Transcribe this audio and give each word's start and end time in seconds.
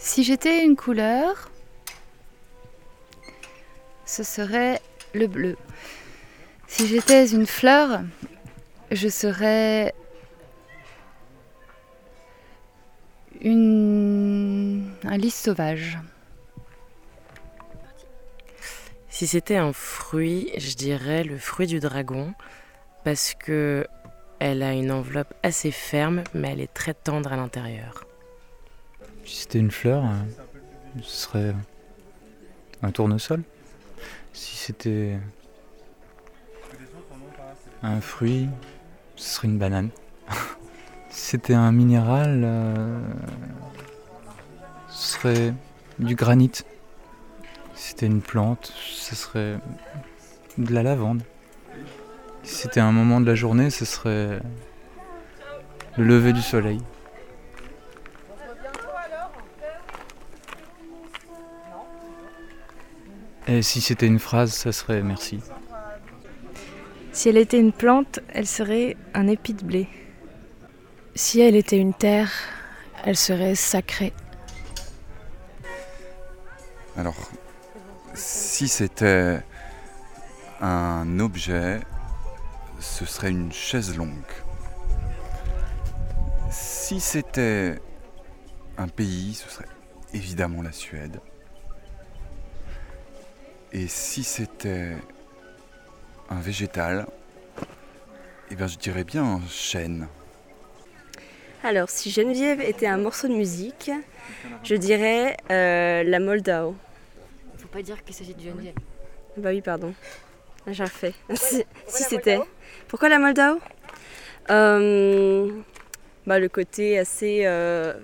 Si 0.00 0.22
j'étais 0.22 0.64
une 0.64 0.76
couleur, 0.76 1.50
ce 4.06 4.22
serait 4.22 4.80
le 5.12 5.26
bleu. 5.26 5.56
Si 6.68 6.86
j'étais 6.86 7.26
une 7.26 7.46
fleur, 7.46 8.02
je 8.92 9.08
serais 9.08 9.92
une... 13.40 14.94
un 15.02 15.16
lys 15.16 15.34
sauvage. 15.34 15.98
Si 19.08 19.26
c'était 19.26 19.56
un 19.56 19.72
fruit, 19.72 20.52
je 20.56 20.76
dirais 20.76 21.24
le 21.24 21.38
fruit 21.38 21.66
du 21.66 21.80
dragon 21.80 22.34
parce 23.02 23.34
que 23.34 23.84
elle 24.38 24.62
a 24.62 24.72
une 24.74 24.92
enveloppe 24.92 25.34
assez 25.42 25.72
ferme 25.72 26.22
mais 26.34 26.52
elle 26.52 26.60
est 26.60 26.72
très 26.72 26.94
tendre 26.94 27.32
à 27.32 27.36
l'intérieur. 27.36 28.07
Si 29.28 29.42
c'était 29.42 29.58
une 29.58 29.70
fleur, 29.70 30.04
euh, 30.04 31.02
ce 31.02 31.16
serait 31.24 31.54
un 32.82 32.90
tournesol. 32.90 33.42
Si 34.32 34.56
c'était 34.56 35.18
un 37.82 38.00
fruit, 38.00 38.48
ce 39.16 39.34
serait 39.34 39.48
une 39.48 39.58
banane. 39.58 39.90
si 41.10 41.26
c'était 41.26 41.52
un 41.52 41.72
minéral, 41.72 42.40
euh, 42.42 43.00
ce 44.88 45.12
serait 45.12 45.54
du 45.98 46.14
granit. 46.14 46.52
Si 47.74 47.88
c'était 47.90 48.06
une 48.06 48.22
plante, 48.22 48.72
ce 48.82 49.14
serait 49.14 49.58
de 50.56 50.72
la 50.72 50.82
lavande. 50.82 51.20
Si 52.44 52.54
c'était 52.54 52.80
un 52.80 52.92
moment 52.92 53.20
de 53.20 53.26
la 53.26 53.34
journée, 53.34 53.68
ce 53.68 53.84
serait 53.84 54.40
le 55.98 56.04
lever 56.04 56.32
du 56.32 56.40
soleil. 56.40 56.80
Et 63.48 63.62
si 63.62 63.80
c'était 63.80 64.06
une 64.06 64.18
phrase, 64.18 64.52
ça 64.52 64.72
serait 64.72 65.02
merci. 65.02 65.40
Si 67.12 67.30
elle 67.30 67.38
était 67.38 67.58
une 67.58 67.72
plante, 67.72 68.20
elle 68.28 68.46
serait 68.46 68.98
un 69.14 69.26
épi 69.26 69.54
de 69.54 69.64
blé. 69.64 69.88
Si 71.14 71.40
elle 71.40 71.56
était 71.56 71.78
une 71.78 71.94
terre, 71.94 72.30
elle 73.04 73.16
serait 73.16 73.54
sacrée. 73.54 74.12
Alors, 76.94 77.30
si 78.12 78.68
c'était 78.68 79.40
un 80.60 81.18
objet, 81.18 81.80
ce 82.80 83.06
serait 83.06 83.30
une 83.30 83.50
chaise 83.50 83.96
longue. 83.96 84.12
Si 86.50 87.00
c'était 87.00 87.80
un 88.76 88.88
pays, 88.88 89.34
ce 89.34 89.48
serait 89.48 89.68
évidemment 90.12 90.60
la 90.60 90.72
Suède. 90.72 91.20
Et 93.72 93.86
si 93.86 94.24
c'était 94.24 94.92
un 96.30 96.40
végétal, 96.40 97.06
eh 98.50 98.54
bien 98.54 98.66
je 98.66 98.78
dirais 98.78 99.04
bien 99.04 99.24
un 99.24 99.40
chêne. 99.48 100.08
Alors, 101.62 101.90
si 101.90 102.10
Geneviève 102.10 102.60
était 102.60 102.86
un 102.86 102.98
morceau 102.98 103.28
de 103.28 103.34
musique, 103.34 103.90
je 104.62 104.74
dirais 104.76 105.36
euh, 105.50 106.02
la 106.04 106.20
Moldau. 106.20 106.76
Faut 107.58 107.68
pas 107.68 107.82
dire 107.82 108.02
qu'il 108.04 108.14
s'agit 108.14 108.34
de 108.34 108.40
Geneviève. 108.40 108.74
Bah 109.36 109.50
oui, 109.50 109.60
pardon. 109.60 109.92
J'ai 110.66 110.84
refait. 110.84 111.14
si 111.34 111.64
si 111.86 112.02
c'était. 112.04 112.38
Pourquoi 112.86 113.08
la 113.08 113.18
Moldau? 113.18 113.60
Euh, 114.50 115.50
bah, 116.26 116.38
Le 116.38 116.48
côté 116.48 116.98
assez 116.98 117.42
euh, 117.44 117.94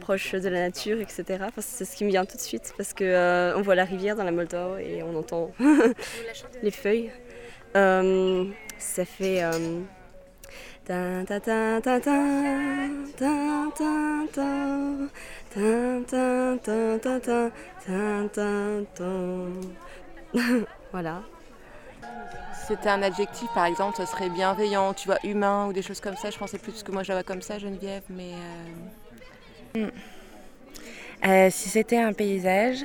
proche 0.00 0.32
de 0.32 0.48
la 0.48 0.60
nature, 0.60 1.00
etc. 1.00 1.44
C'est 1.58 1.84
ce 1.84 1.94
qui 1.94 2.04
me 2.04 2.10
vient 2.10 2.24
tout 2.24 2.36
de 2.36 2.42
suite 2.42 2.74
parce 2.76 2.92
que 2.92 3.54
on 3.56 3.62
voit 3.62 3.76
la 3.76 3.84
rivière 3.84 4.16
dans 4.16 4.24
la 4.24 4.32
Moldau 4.32 4.76
et 4.78 5.02
on 5.02 5.16
entend 5.16 5.52
les 6.62 6.70
feuilles. 6.72 7.10
Ça 7.74 9.04
fait. 9.04 9.42
Voilà. 20.92 21.22
C'était 22.66 22.88
un 22.88 23.02
adjectif, 23.02 23.48
par 23.52 23.64
exemple, 23.66 23.96
ça 23.96 24.06
serait 24.06 24.30
bienveillant, 24.30 24.94
tu 24.94 25.06
vois, 25.06 25.18
humain 25.24 25.66
ou 25.66 25.72
des 25.72 25.82
choses 25.82 26.00
comme 26.00 26.16
ça. 26.16 26.30
Je 26.30 26.38
pensais 26.38 26.58
plus 26.58 26.82
que 26.82 26.92
moi 26.92 27.02
je 27.02 27.08
la 27.08 27.16
vois 27.16 27.24
comme 27.24 27.42
ça, 27.42 27.58
Geneviève, 27.58 28.02
mais. 28.08 28.32
Euh, 29.76 31.48
si 31.50 31.68
c'était 31.68 31.98
un 31.98 32.12
paysage, 32.12 32.78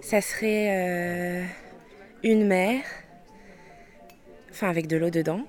ça 0.00 0.20
serait 0.20 0.68
euh, 0.70 1.42
une 2.22 2.46
mer, 2.46 2.82
enfin 4.50 4.68
avec 4.68 4.86
de 4.86 4.96
l'eau 4.96 5.10
dedans. 5.10 5.40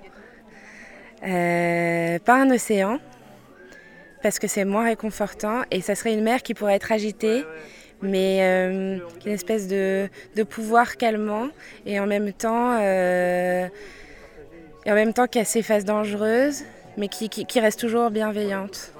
Euh, 1.25 2.19
pas 2.19 2.35
un 2.35 2.49
océan, 2.51 2.99
parce 4.21 4.39
que 4.39 4.47
c'est 4.47 4.65
moins 4.65 4.85
réconfortant, 4.85 5.63
et 5.71 5.81
ça 5.81 5.95
serait 5.95 6.13
une 6.13 6.23
mer 6.23 6.41
qui 6.41 6.53
pourrait 6.53 6.75
être 6.75 6.91
agitée, 6.91 7.43
mais 8.01 8.41
une 8.41 9.01
espèce 9.25 9.67
de, 9.67 10.09
pouvoir 10.49 10.97
calmant, 10.97 11.49
et 11.85 11.99
en 11.99 12.07
même 12.07 12.33
temps, 12.33 12.79
et 12.79 13.69
en 14.87 14.93
même 14.93 15.13
temps 15.13 15.27
qui 15.27 15.39
a 15.39 15.45
ses 15.45 15.61
phases 15.61 15.85
dangereuses, 15.85 16.63
mais 16.97 17.07
qui 17.07 17.59
reste 17.59 17.79
toujours 17.79 18.09
bienveillante. 18.09 18.94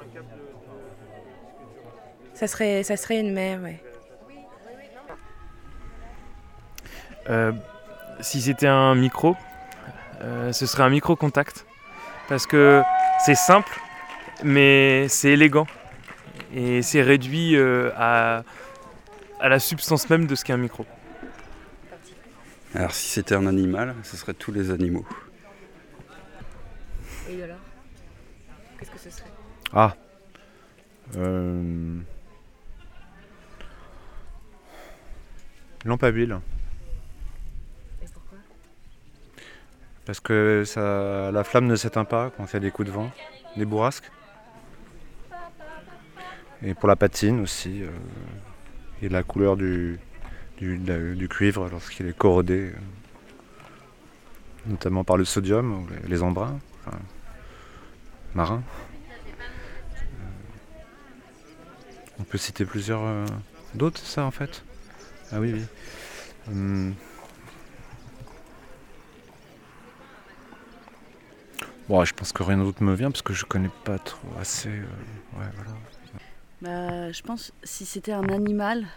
Ça 2.35 2.47
serait, 2.47 2.83
ça 2.83 2.97
serait 2.97 3.19
une 3.19 3.33
mer, 3.33 3.59
ouais. 3.61 3.81
Euh, 7.29 7.53
si 8.19 8.41
c'était 8.41 8.67
un 8.67 8.93
micro, 8.93 9.35
euh, 10.21 10.51
ce 10.51 10.65
serait 10.67 10.83
un 10.83 10.89
micro-contact. 10.89 11.65
Parce 12.27 12.45
que 12.45 12.83
c'est 13.25 13.35
simple, 13.35 13.79
mais 14.43 15.07
c'est 15.07 15.29
élégant. 15.29 15.65
Et 16.53 16.81
c'est 16.81 17.01
réduit 17.01 17.55
euh, 17.55 17.91
à, 17.95 18.43
à 19.39 19.49
la 19.49 19.59
substance 19.59 20.09
même 20.09 20.27
de 20.27 20.35
ce 20.35 20.43
qu'est 20.43 20.53
un 20.53 20.57
micro. 20.57 20.85
Alors 22.73 22.91
si 22.91 23.09
c'était 23.09 23.35
un 23.35 23.47
animal, 23.47 23.95
ce 24.03 24.17
serait 24.17 24.33
tous 24.33 24.51
les 24.51 24.69
animaux. 24.71 25.05
Et 27.29 27.41
alors? 27.41 27.57
Qu'est-ce 28.77 28.91
que 28.91 28.99
ce 28.99 29.09
serait? 29.09 29.29
Ah. 29.73 29.95
Euh... 31.15 31.99
Lampe 35.85 36.03
à 36.03 36.09
huile. 36.09 36.39
Et 38.03 38.07
pourquoi? 38.11 38.37
Parce 40.05 40.19
que 40.19 40.63
ça, 40.65 41.31
la 41.31 41.43
flamme 41.43 41.67
ne 41.67 41.75
s'éteint 41.75 42.05
pas 42.05 42.31
quand 42.35 42.45
il 42.45 42.53
y 42.53 42.57
a 42.57 42.59
des 42.59 42.71
coups 42.71 42.87
de 42.87 42.93
vent, 42.93 43.11
des 43.55 43.65
bourrasques. 43.65 44.09
Et 46.63 46.73
pour 46.73 46.89
la 46.89 46.95
patine 46.95 47.39
aussi. 47.41 47.83
euh, 47.83 47.89
et 49.01 49.09
la 49.09 49.23
couleur 49.23 49.57
du, 49.57 49.99
du, 50.57 50.77
de 50.77 50.91
la- 50.93 51.15
du 51.15 51.27
cuivre 51.27 51.67
lorsqu'il 51.69 52.07
est 52.07 52.17
corrodé. 52.17 52.71
euh, 52.73 52.79
notamment 54.67 55.03
par 55.03 55.17
le 55.17 55.25
sodium 55.25 55.83
ou 55.83 55.87
les, 55.89 56.09
les 56.09 56.23
embruns 56.23 56.57
enfin, 56.87 56.97
marins. 58.33 58.63
Euh, 59.99 60.23
On 62.19 62.23
peut 62.23 62.39
citer 62.39 62.65
plusieurs 62.65 63.25
d'autres, 63.75 64.01
ça 64.03 64.23
en 64.23 64.31
fait? 64.31 64.63
Ah 65.31 65.39
oui, 65.39 65.53
oui. 65.53 65.63
Hum, 66.47 66.93
Bon, 71.87 72.03
je 72.03 72.13
pense 72.15 72.31
que 72.31 72.41
rien 72.41 72.57
d'autre 72.57 72.81
me 72.81 72.95
vient 72.95 73.11
parce 73.11 73.21
que 73.21 73.33
je 73.33 73.45
connais 73.45 73.69
pas 73.83 73.99
trop 73.99 74.27
assez. 74.39 74.69
euh, 74.69 74.81
ouais, 75.37 75.45
voilà. 75.55 75.71
Bah, 76.61 77.11
je 77.11 77.21
pense 77.21 77.51
si 77.63 77.85
c'était 77.85 78.11
un 78.11 78.27
animal, 78.29 78.87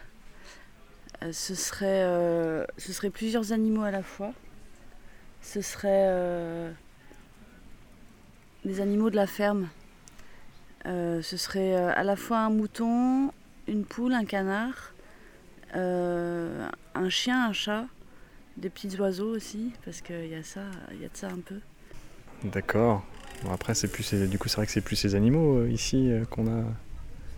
euh, 1.23 1.31
ce 1.33 1.55
serait, 1.55 2.03
euh, 2.05 2.65
ce 2.79 2.95
serait 2.95 3.11
plusieurs 3.11 3.53
animaux 3.53 3.83
à 3.83 3.91
la 3.91 4.03
fois. 4.03 4.33
Ce 5.43 5.61
serait 5.61 6.73
des 8.65 8.81
animaux 8.81 9.09
de 9.11 9.17
la 9.17 9.27
ferme. 9.27 9.69
Ce 10.85 11.37
serait 11.37 11.77
à 11.77 12.03
la 12.03 12.17
fois 12.17 12.39
un 12.39 12.51
mouton, 12.51 13.33
une 13.67 13.85
poule, 13.85 14.15
un 14.15 14.25
canard, 14.25 14.93
euh, 15.77 16.69
un 16.95 17.09
chien, 17.09 17.49
un 17.49 17.53
chat, 17.53 17.87
des 18.57 18.71
petits 18.71 18.97
oiseaux 18.99 19.35
aussi, 19.35 19.73
parce 19.85 20.01
qu'il 20.01 20.27
y 20.29 20.35
a 20.35 20.43
ça, 20.43 20.63
y 20.93 21.05
a 21.05 21.09
de 21.09 21.17
ça 21.17 21.29
un 21.29 21.41
peu. 21.41 21.61
D'accord. 22.45 23.05
Bon, 23.43 23.53
après, 23.53 23.75
c'est 23.75 23.89
plus, 23.89 24.13
du 24.15 24.39
coup, 24.39 24.49
c'est 24.49 24.57
vrai 24.57 24.67
que 24.67 24.73
c'est 24.73 24.81
plus 24.81 24.97
ces 24.97 25.15
animaux 25.15 25.59
euh, 25.61 25.71
ici 25.71 26.11
euh, 26.11 26.25
qu'on 26.25 26.47
a. 26.47 26.65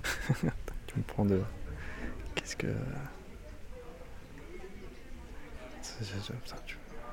tu 0.87 0.99
me 0.99 1.03
prends 1.07 1.25
de. 1.25 1.41
Qu'est-ce 2.35 2.57
que. 2.57 2.69
C'est- 5.83 6.05
c'est- 6.05 6.21
c'est- 6.23 6.35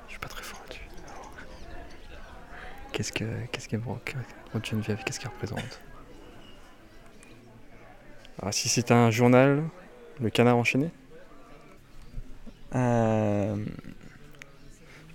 Je 0.08 0.12
suis 0.12 0.20
pas 0.20 0.28
très 0.30 0.44
fort 0.44 0.62
là-dessus. 0.62 0.82
Qu'est-ce 2.94 3.12
que. 3.12 3.26
Qu'est-ce 3.52 3.68
qu'elle 3.68 3.82
Geneviève 4.64 5.04
Qu'est-ce 5.04 5.20
qu'elle 5.20 5.32
représente? 5.32 5.82
Ah, 8.42 8.52
si 8.52 8.70
c'était 8.70 8.94
un 8.94 9.12
journal, 9.12 9.64
Le 10.20 10.30
canard 10.32 10.58
enchaîné? 10.58 10.90
Je 12.74 13.64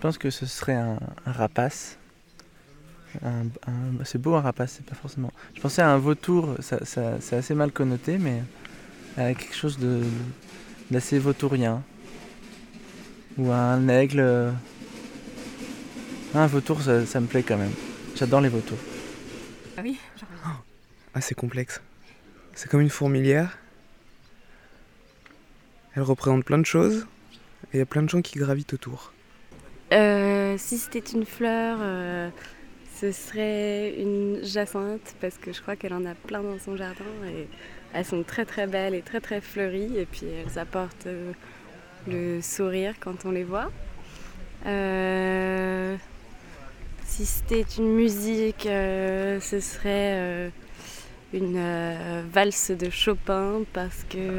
pense 0.00 0.18
que 0.18 0.30
ce 0.30 0.46
serait 0.46 0.74
un, 0.74 0.98
un 1.26 1.32
rapace. 1.32 1.98
Un- 3.22 3.44
un- 3.66 4.04
c'est 4.04 4.18
beau 4.18 4.34
un 4.34 4.40
rapace, 4.40 4.74
c'est 4.78 4.86
pas 4.86 4.94
forcément. 4.94 5.30
Je 5.54 5.60
pensais 5.60 5.82
à 5.82 5.90
un 5.90 5.98
vautour, 5.98 6.56
ça, 6.60 6.84
ça- 6.84 7.20
c'est 7.20 7.36
assez 7.36 7.54
mal 7.54 7.70
connoté, 7.70 8.18
mais 8.18 8.42
euh, 9.18 9.34
quelque 9.34 9.54
chose 9.54 9.78
de 9.78 10.00
d'assez 10.90 11.18
vautourien. 11.18 11.82
Ou 13.38 13.50
un 13.50 13.88
aigle. 13.88 14.20
euh, 14.20 14.50
Un 16.34 16.46
vautour, 16.46 16.80
ça, 16.82 17.04
ça 17.06 17.20
me 17.20 17.26
plaît 17.26 17.42
quand 17.42 17.58
même. 17.58 17.72
J'adore 18.16 18.40
les 18.40 18.48
vautours. 18.48 18.78
Ah 19.76 19.80
oui, 19.82 19.98
Ah, 21.14 21.20
c'est 21.20 21.34
complexe. 21.34 21.80
C'est 22.54 22.70
comme 22.70 22.80
une 22.80 22.88
fourmilière. 22.90 23.58
Elle 25.94 26.02
représente 26.02 26.44
plein 26.44 26.58
de 26.58 26.64
choses. 26.66 27.06
Et 27.72 27.76
il 27.76 27.78
y 27.78 27.82
a 27.82 27.86
plein 27.86 28.02
de 28.02 28.08
gens 28.08 28.22
qui 28.22 28.38
gravitent 28.38 28.74
autour. 28.74 29.12
Euh, 29.92 30.56
si 30.58 30.78
c'était 30.78 31.00
une 31.00 31.26
fleur, 31.26 31.78
euh, 31.80 32.30
ce 32.98 33.12
serait 33.12 33.94
une 33.98 34.40
jacinthe 34.42 35.14
parce 35.20 35.36
que 35.36 35.52
je 35.52 35.60
crois 35.60 35.76
qu'elle 35.76 35.92
en 35.92 36.06
a 36.06 36.14
plein 36.14 36.42
dans 36.42 36.58
son 36.58 36.76
jardin 36.76 37.04
elles 37.94 38.06
sont 38.06 38.22
très 38.22 38.46
très 38.46 38.66
belles 38.66 38.94
et 38.94 39.02
très 39.02 39.20
très 39.20 39.42
fleuries 39.42 39.98
et 39.98 40.06
puis 40.06 40.24
elles 40.24 40.58
apportent 40.58 41.06
euh, 41.06 41.32
le 42.06 42.40
sourire 42.40 42.94
quand 43.00 43.26
on 43.26 43.32
les 43.32 43.44
voit. 43.44 43.70
Si 47.04 47.26
c'était 47.26 47.66
une 47.76 47.92
musique, 47.94 48.62
ce 48.62 49.58
serait 49.60 50.50
une 51.34 52.22
valse 52.32 52.70
de 52.70 52.88
Chopin 52.88 53.64
parce 53.74 54.06
que 54.08 54.38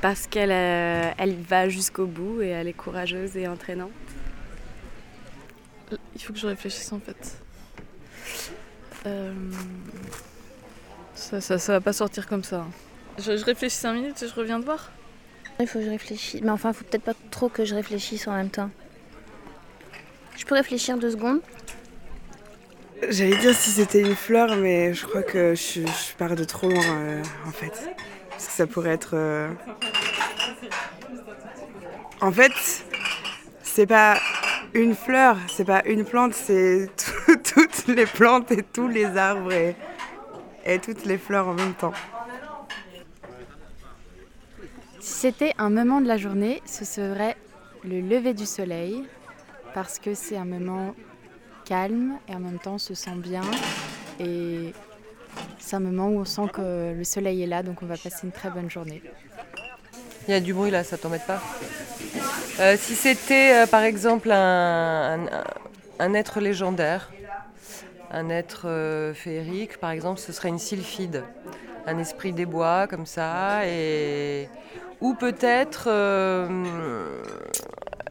parce 0.00 0.26
qu'elle 0.26 0.52
euh, 0.52 1.10
elle 1.18 1.34
va 1.36 1.68
jusqu'au 1.68 2.06
bout 2.06 2.42
et 2.42 2.48
elle 2.48 2.68
est 2.68 2.72
courageuse 2.72 3.36
et 3.36 3.48
entraînante. 3.48 3.90
Il 6.14 6.22
faut 6.22 6.32
que 6.32 6.38
je 6.38 6.46
réfléchisse 6.46 6.92
en 6.92 7.00
fait. 7.00 7.38
Euh, 9.06 9.32
Ça, 11.14 11.40
ça, 11.40 11.58
ça 11.58 11.72
va 11.72 11.80
pas 11.80 11.92
sortir 11.92 12.26
comme 12.26 12.44
ça. 12.44 12.58
hein. 12.60 12.70
Je, 13.18 13.36
je 13.36 13.44
réfléchis 13.44 13.76
5 13.76 13.92
minutes 13.94 14.22
et 14.22 14.28
je 14.28 14.34
reviens 14.34 14.60
te 14.60 14.64
voir. 14.64 14.90
Il 15.60 15.66
faut 15.66 15.78
que 15.80 15.84
je 15.84 15.90
réfléchisse. 15.90 16.40
Mais 16.42 16.50
enfin, 16.50 16.72
faut 16.72 16.84
peut-être 16.84 17.02
pas 17.04 17.14
trop 17.30 17.48
que 17.48 17.64
je 17.64 17.74
réfléchisse 17.74 18.28
en 18.28 18.32
même 18.36 18.50
temps. 18.50 18.70
Je 20.36 20.44
peux 20.44 20.54
réfléchir 20.54 20.98
deux 20.98 21.10
secondes 21.10 21.40
J'allais 23.08 23.36
dire 23.38 23.54
si 23.54 23.70
c'était 23.70 24.00
une 24.00 24.14
fleur, 24.16 24.56
mais 24.56 24.92
je 24.92 25.06
crois 25.06 25.22
que 25.22 25.54
je, 25.54 25.80
je 25.82 26.14
pars 26.16 26.34
de 26.34 26.42
trop 26.44 26.68
loin 26.68 26.96
euh, 26.98 27.22
en 27.46 27.50
fait. 27.52 27.88
Parce 28.38 28.46
que 28.46 28.52
ça 28.52 28.66
pourrait 28.68 28.90
être. 28.92 29.14
euh, 29.14 29.50
En 32.20 32.30
fait, 32.30 32.52
c'est 33.64 33.86
pas 33.86 34.16
une 34.74 34.94
fleur, 34.94 35.36
c'est 35.48 35.64
pas 35.64 35.82
une 35.86 36.04
plante, 36.04 36.34
c'est 36.34 36.88
tout- 36.96 37.36
toutes 37.54 37.86
les 37.88 38.06
plantes 38.06 38.52
et 38.52 38.62
tous 38.62 38.86
les 38.86 39.16
arbres 39.16 39.52
et, 39.52 39.74
et 40.64 40.78
toutes 40.78 41.04
les 41.04 41.18
fleurs 41.18 41.48
en 41.48 41.54
même 41.54 41.74
temps. 41.74 41.92
Si 45.00 45.12
c'était 45.14 45.54
un 45.58 45.70
moment 45.70 46.00
de 46.00 46.06
la 46.06 46.16
journée, 46.16 46.62
ce 46.64 46.84
serait 46.84 47.36
le 47.84 48.00
lever 48.00 48.34
du 48.34 48.46
soleil, 48.46 49.04
parce 49.74 49.98
que 49.98 50.14
c'est 50.14 50.36
un 50.36 50.44
moment 50.44 50.94
calme 51.64 52.18
et 52.28 52.34
en 52.34 52.40
même 52.40 52.58
temps 52.60 52.74
on 52.74 52.78
se 52.78 52.94
sent 52.94 53.16
bien. 53.16 53.42
Et 54.20 54.72
c'est 55.58 55.76
un 55.76 55.80
moment 55.80 56.08
où 56.08 56.20
on 56.20 56.24
sent 56.24 56.48
que 56.52 56.94
le 56.96 57.04
soleil 57.04 57.42
est 57.42 57.46
là, 57.46 57.62
donc 57.62 57.82
on 57.82 57.86
va 57.86 57.96
passer 57.96 58.20
une 58.24 58.32
très 58.32 58.50
bonne 58.50 58.70
journée. 58.70 59.02
Il 60.26 60.32
y 60.32 60.34
a 60.34 60.40
du 60.40 60.52
bruit 60.52 60.70
là, 60.70 60.84
ça 60.84 60.98
t'embête 60.98 61.26
pas 61.26 61.42
Euh, 62.60 62.76
Si 62.78 62.94
c'était 62.94 63.54
euh, 63.54 63.66
par 63.66 63.82
exemple 63.82 64.30
un, 64.30 65.26
être 66.14 66.40
légendaire, 66.40 67.10
un 68.10 68.28
être 68.28 68.66
euh, 68.66 69.14
féerique 69.14 69.78
par 69.78 69.90
exemple, 69.90 70.20
ce 70.20 70.32
serait 70.32 70.48
une 70.48 70.58
sylphide, 70.58 71.24
un 71.86 71.98
esprit 71.98 72.32
des 72.32 72.46
bois 72.46 72.86
comme 72.86 73.06
ça, 73.06 73.66
et... 73.66 74.48
ou 75.00 75.14
peut-être 75.14 75.88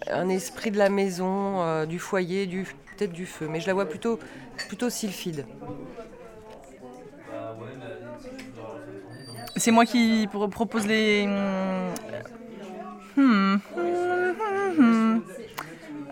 un 0.09 0.29
esprit 0.29 0.71
de 0.71 0.77
la 0.77 0.89
maison, 0.89 1.85
du 1.85 1.99
foyer, 1.99 2.47
du... 2.47 2.63
peut-être 2.97 3.11
du 3.11 3.25
feu, 3.27 3.47
mais 3.47 3.59
je 3.59 3.67
la 3.67 3.73
vois 3.73 3.85
plutôt, 3.85 4.19
plutôt 4.67 4.89
sylphide. 4.89 5.45
C'est 9.57 9.71
moi 9.71 9.85
qui 9.85 10.27
pro- 10.31 10.47
propose 10.47 10.85
les. 10.87 11.27
Hmm. 13.15 13.57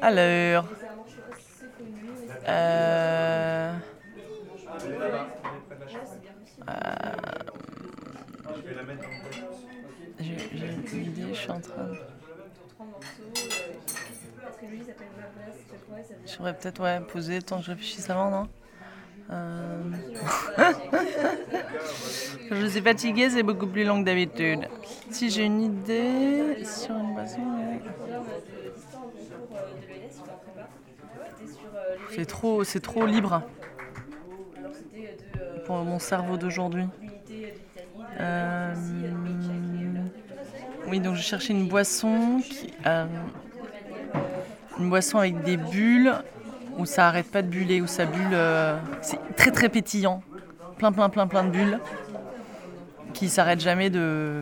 Alors. 0.01 0.65
Euh... 2.47 3.73
euh, 6.69 6.73
J'ai 10.19 10.37
une 10.93 11.05
idée, 11.05 11.33
je 11.33 11.39
suis 11.39 11.51
en 11.51 11.61
train. 11.61 11.89
Je 16.25 16.35
pourrais 16.35 16.53
peut-être 16.57 16.81
ouais, 16.81 17.01
poser 17.01 17.41
temps 17.41 17.59
que 17.59 17.65
je 17.65 17.71
réfléchisse 17.71 18.09
avant, 18.09 18.29
non? 18.29 18.49
Euh, 19.31 19.81
je 22.51 22.65
suis 22.67 22.81
fatiguée, 22.81 23.29
c'est 23.29 23.43
beaucoup 23.43 23.67
plus 23.67 23.83
long 23.83 23.99
que 24.01 24.05
d'habitude. 24.05 24.67
Si 25.09 25.29
j'ai 25.29 25.45
une 25.45 25.61
idée 25.61 26.63
sur 26.63 26.95
une 26.95 27.13
boisson. 27.13 27.41
C'est 32.11 32.25
trop, 32.25 32.63
c'est 32.63 32.79
trop 32.79 33.05
libre 33.05 33.41
pour 35.65 35.77
mon 35.77 35.99
cerveau 35.99 36.37
d'aujourd'hui. 36.37 36.85
Euh, 38.19 38.73
Oui, 40.87 40.99
donc 40.99 41.15
je 41.15 41.21
cherchais 41.21 41.51
une 41.51 41.67
boisson 41.67 42.39
euh, 42.85 43.05
une 44.79 44.89
boisson 44.89 45.17
avec 45.17 45.41
des 45.43 45.57
bulles 45.57 46.13
où 46.77 46.85
ça 46.85 47.07
arrête 47.07 47.31
pas 47.31 47.41
de 47.41 47.47
buller, 47.47 47.81
où 47.81 47.87
ça 47.87 48.05
bulle. 48.05 48.33
euh, 48.33 48.77
c'est 49.01 49.19
très 49.35 49.51
très 49.51 49.69
pétillant, 49.69 50.21
plein 50.77 50.91
plein 50.91 51.09
plein 51.09 51.27
plein 51.27 51.43
de 51.43 51.49
bulles 51.49 51.79
qui 53.13 53.29
s'arrêtent 53.29 53.61
jamais 53.61 53.89
de. 53.89 54.41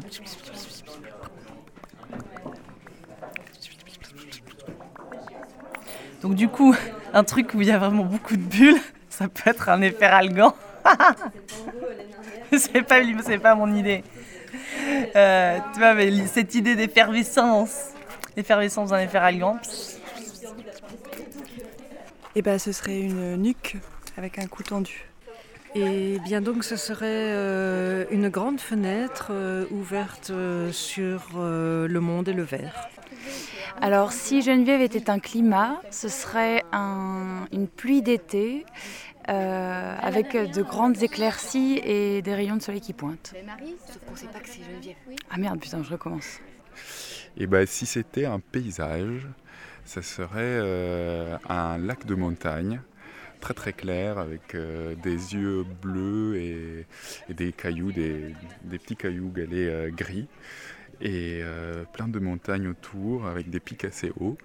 Donc 6.21 6.35
du 6.35 6.47
coup, 6.47 6.75
un 7.13 7.23
truc 7.23 7.53
où 7.53 7.61
il 7.61 7.67
y 7.67 7.71
a 7.71 7.77
vraiment 7.77 8.05
beaucoup 8.05 8.37
de 8.37 8.41
bulles, 8.41 8.79
ça 9.09 9.27
peut 9.27 9.49
être 9.49 9.69
un 9.69 9.81
efferalgan. 9.81 10.55
c'est 12.57 12.81
pas, 12.81 13.01
c'est 13.23 13.37
pas 13.37 13.55
mon 13.55 13.73
idée. 13.75 14.03
Euh, 15.15 15.59
tu 15.73 15.79
vois, 15.79 15.95
cette 16.27 16.55
idée 16.55 16.75
d'effervescence, 16.75 17.89
l'effervescence 18.35 18.89
d'un 18.89 18.99
efferalgan. 18.99 19.59
Eh 22.35 22.41
ben, 22.41 22.57
ce 22.57 22.71
serait 22.71 22.99
une 22.99 23.35
nuque 23.37 23.77
avec 24.17 24.39
un 24.39 24.47
cou 24.47 24.63
tendu. 24.63 25.05
Et 25.75 26.19
bien 26.23 26.41
donc 26.41 26.63
ce 26.63 26.75
serait 26.75 27.31
euh, 27.33 28.05
une 28.11 28.29
grande 28.29 28.59
fenêtre 28.61 29.27
euh, 29.31 29.65
ouverte 29.71 30.29
euh, 30.29 30.71
sur 30.71 31.23
euh, 31.35 31.87
le 31.87 31.99
monde 31.99 32.27
et 32.27 32.33
le 32.33 32.43
verre. 32.43 32.89
Alors, 33.81 34.11
si 34.11 34.43
Geneviève 34.43 34.81
était 34.81 35.09
un 35.09 35.17
climat, 35.17 35.81
ce 35.89 36.07
serait 36.07 36.63
un- 36.71 37.47
une 37.51 37.67
pluie 37.67 38.03
d'été 38.03 38.65
euh, 39.29 39.95
avec 39.99 40.33
de 40.35 40.61
grandes 40.61 41.01
éclaircies 41.01 41.81
et 41.83 42.21
des 42.21 42.35
rayons 42.35 42.55
de 42.57 42.61
soleil 42.61 42.81
qui 42.81 42.93
pointent. 42.93 43.33
Sauf 43.87 43.99
qu'on 44.07 44.15
sait 44.15 44.27
pas 44.27 44.39
que 44.39 44.47
c'est 44.49 44.61
Geneviève. 44.63 44.95
Ah 45.31 45.37
merde, 45.37 45.59
putain, 45.59 45.81
je 45.81 45.89
recommence. 45.89 46.39
Et 47.35 47.47
bah, 47.47 47.65
si 47.65 47.87
c'était 47.87 48.25
un 48.25 48.39
paysage, 48.39 49.27
ça 49.85 50.01
serait 50.01 50.29
euh, 50.37 51.37
un 51.49 51.77
lac 51.77 52.05
de 52.05 52.15
montagne, 52.15 52.81
très 53.39 53.53
très 53.53 53.73
clair, 53.73 54.17
avec 54.17 54.55
euh, 54.55 54.95
des 54.95 55.35
yeux 55.35 55.63
bleus 55.81 56.37
et, 56.37 56.85
et 57.29 57.33
des 57.33 57.51
cailloux, 57.51 57.91
des, 57.91 58.33
des 58.63 58.79
petits 58.79 58.95
cailloux 58.95 59.29
galets 59.29 59.69
euh, 59.69 59.89
gris, 59.89 60.27
et 61.01 61.41
euh, 61.43 61.83
plein 61.93 62.07
de 62.07 62.19
montagnes 62.19 62.67
autour, 62.67 63.25
avec 63.25 63.49
des 63.49 63.59
pics 63.59 63.83
assez 63.83 64.11
hauts, 64.19 64.37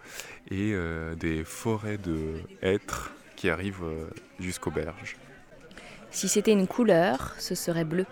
et 0.50 0.72
euh, 0.74 1.14
des 1.14 1.44
forêts 1.44 1.98
de 1.98 2.40
hêtres 2.62 3.12
qui 3.36 3.48
arrivent 3.48 3.84
euh, 3.84 4.10
jusqu'aux 4.40 4.72
berges. 4.72 5.16
Si 6.10 6.28
c'était 6.28 6.52
une 6.52 6.66
couleur, 6.66 7.34
ce 7.38 7.54
serait 7.54 7.84
bleu. 7.84 8.06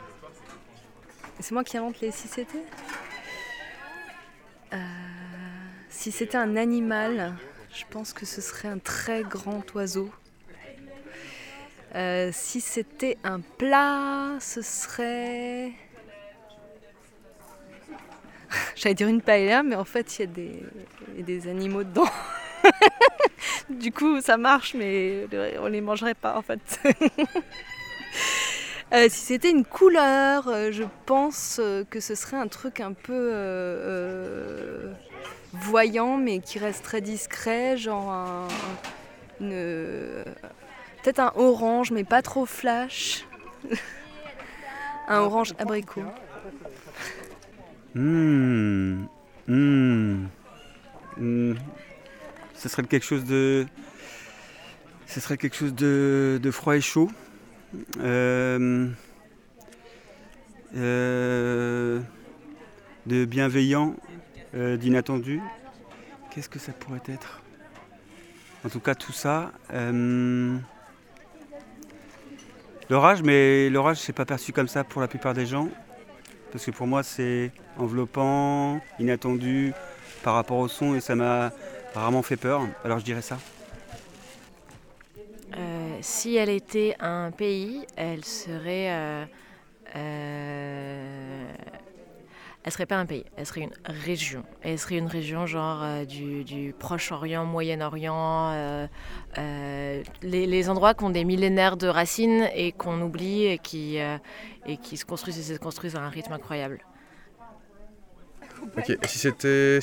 C'est 1.41 1.53
moi 1.53 1.65
qui 1.65 1.77
invente 1.77 2.01
les 2.01 2.13
si 2.13 2.29
c'était 2.29 2.65
Euh, 4.73 4.79
Si 6.07 6.13
c'était 6.13 6.39
un 6.39 6.55
animal, 6.55 7.35
je 7.75 7.83
pense 7.91 8.13
que 8.13 8.27
ce 8.27 8.41
serait 8.41 8.69
un 8.69 8.79
très 8.79 9.25
grand 9.25 9.65
oiseau. 9.75 10.09
Euh, 11.97 12.31
si 12.33 12.61
c'était 12.61 13.19
un 13.25 13.41
plat, 13.41 14.37
ce 14.39 14.63
serait 14.63 15.73
J'allais 18.77 18.95
dire 18.95 19.09
une 19.09 19.21
paella, 19.21 19.65
mais 19.65 19.75
en 19.75 19.85
fait, 19.85 20.21
il 20.21 20.21
y, 20.21 20.25
a 21.23 21.23
des- 21.25 21.49
animaux 21.49 21.83
dedans. 21.83 22.09
du 23.69 23.91
coup, 23.91 24.21
ça 24.21 24.37
marche, 24.37 24.75
mais 24.75 25.27
on 25.61 25.67
les 25.67 25.81
mangerait 25.81 26.15
pas, 26.15 26.39
en 26.39 26.43
fait. 26.43 26.61
Euh, 28.95 29.09
si 29.11 29.19
c'était 29.19 29.51
une 29.51 29.65
couleur, 29.65 30.47
euh, 30.47 30.71
je 30.71 30.85
pense 31.07 31.61
que 31.91 31.99
ce 31.99 32.15
serait 32.15 32.37
un 32.37 32.47
truc 32.47 32.79
un 32.79 32.93
peu 32.93 33.33
voyant, 35.53 36.17
mais 36.17 36.41
qui 36.41 36.59
reste 36.59 36.83
très 36.85 37.01
discret, 37.01 37.77
genre 37.77 38.11
un, 38.11 38.49
peut-être 41.03 41.21
un 41.21 41.33
orange, 41.37 41.91
mais 41.91 42.05
pas 42.05 42.23
trop 42.23 42.47
flash. 42.47 43.27
un 45.09 45.19
orange 45.19 45.55
abricot. 45.59 46.03
Hmm. 47.95 49.05
Hmm. 49.47 50.27
Hmm. 51.17 51.55
Ce 52.55 52.69
serait 52.69 52.83
quelque 52.85 53.05
chose 53.05 53.25
de. 53.25 53.67
Ce 55.07 55.21
serait 55.21 55.37
quelque 55.37 55.57
chose 55.57 55.75
de, 55.75 56.41
de 56.43 56.51
froid 56.51 56.77
et 56.77 56.81
chaud. 56.81 57.11
Euh, 58.01 58.89
euh, 60.77 62.01
de 63.07 63.25
bienveillant, 63.25 63.95
euh, 64.57 64.77
d'inattendu. 64.77 65.41
Qu'est-ce 66.31 66.49
que 66.49 66.59
ça 66.59 66.73
pourrait 66.73 67.03
être? 67.07 67.43
En 68.65 68.69
tout 68.69 68.81
cas, 68.81 68.95
tout 68.95 69.13
ça. 69.13 69.53
euh, 69.73 70.57
L'orage, 72.89 73.23
mais 73.23 73.69
l'orage, 73.69 73.99
c'est 73.99 74.13
pas 74.13 74.25
perçu 74.25 74.53
comme 74.53 74.69
ça 74.69 74.83
pour 74.85 75.01
la 75.01 75.09
plupart 75.09 75.35
des 75.35 75.47
gens. 75.47 75.69
Parce 76.53 76.65
que 76.65 76.71
pour 76.71 76.87
moi, 76.87 77.03
c'est 77.03 77.53
enveloppant, 77.77 78.81
inattendu 78.99 79.73
par 80.23 80.35
rapport 80.35 80.59
au 80.59 80.69
son 80.69 80.95
et 80.95 81.01
ça 81.01 81.15
m'a 81.15 81.53
vraiment 81.95 82.23
fait 82.23 82.37
peur. 82.37 82.63
Alors 82.85 82.99
je 82.99 83.05
dirais 83.05 83.23
ça. 83.23 83.39
Euh, 85.57 85.99
si 86.01 86.37
elle 86.37 86.51
était 86.51 86.95
un 87.01 87.31
pays, 87.31 87.87
elle 87.97 88.25
serait. 88.25 89.27
Elle 92.67 92.73
serait 92.73 92.87
pas 92.87 92.97
un 92.97 93.07
pays, 93.07 93.25
elle 93.37 93.47
serait 93.47 93.61
une 93.61 93.71
région. 93.85 94.43
Elle 94.61 94.77
serait 94.77 94.99
une 94.99 95.07
région 95.07 95.47
genre 95.47 95.85
euh, 95.85 96.05
du, 96.05 96.75
Proche-Orient, 96.77 97.45
Moyen-Orient, 97.45 98.51
euh, 98.55 98.87
euh, 99.39 100.03
les, 100.23 100.69
endroits 100.69 100.93
qui 100.93 101.05
ont 101.05 101.11
des 101.11 101.25
millénaires 101.25 101.77
de 101.77 101.87
racines 101.87 102.49
et 102.57 102.73
qu'on 102.73 103.01
oublie 103.03 103.45
et 103.45 103.59
qui, 103.59 103.99
se 104.97 105.05
construisent 105.05 105.39
et 105.39 105.55
se 105.55 105.61
construisent 105.61 105.95
à 105.95 106.01
un 106.01 106.09
rythme 106.09 106.33
incroyable. 106.33 106.81
Ok, 108.77 108.99
si 109.05 109.19
c'était 109.21 109.81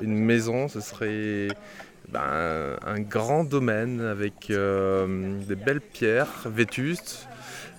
une 0.00 0.24
maison, 0.24 0.68
ce 0.68 0.80
serait 0.80 1.48
ben, 2.08 2.78
un 2.82 3.00
grand 3.00 3.44
domaine 3.44 4.00
avec 4.00 4.48
des 4.48 5.54
belles 5.54 5.82
pierres 5.82 6.46
vétustes, 6.46 7.28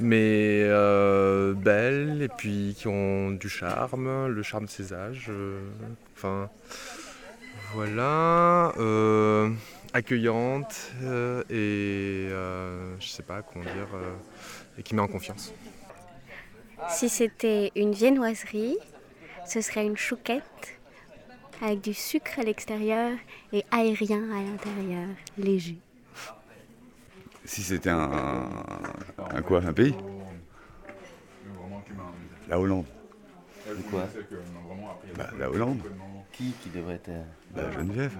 mais 0.01 0.63
euh, 0.63 1.53
belles 1.53 2.21
et 2.21 2.27
puis 2.27 2.75
qui 2.77 2.87
ont 2.87 3.31
du 3.31 3.49
charme, 3.49 4.27
le 4.27 4.43
charme 4.43 4.65
de 4.65 4.69
ces 4.69 4.93
âges. 4.93 5.27
euh, 5.29 5.61
enfin, 6.15 6.49
voilà, 7.73 8.73
euh, 8.77 9.49
accueillante 9.93 10.91
et 11.49 12.27
je 12.29 13.07
sais 13.07 13.23
pas 13.23 13.41
comment 13.41 13.63
dire 13.63 13.87
et 14.77 14.83
qui 14.83 14.95
met 14.95 15.01
en 15.01 15.07
confiance. 15.07 15.53
Si 16.89 17.09
c'était 17.09 17.71
une 17.75 17.91
viennoiserie, 17.91 18.77
ce 19.45 19.61
serait 19.61 19.85
une 19.85 19.97
chouquette 19.97 20.79
avec 21.61 21.81
du 21.81 21.93
sucre 21.93 22.39
à 22.39 22.43
l'extérieur 22.43 23.11
et 23.53 23.63
aérien 23.71 24.23
à 24.31 24.41
l'intérieur, 24.41 25.09
léger. 25.37 25.77
Si 27.45 27.63
c'était 27.63 27.89
un, 27.89 28.47
un 29.17 29.41
quoi 29.41 29.61
Un 29.63 29.73
pays? 29.73 29.95
La 32.47 32.59
Hollande. 32.59 32.85
De 33.67 33.73
quoi? 33.89 34.07
Bah, 35.17 35.29
la 35.39 35.49
Hollande. 35.49 35.79
Qui 36.31 36.51
qui 36.61 36.69
devrait 36.69 36.95
être. 36.95 37.09
euh, 37.09 37.23
Bah, 37.55 37.71
Geneviève. 37.71 38.13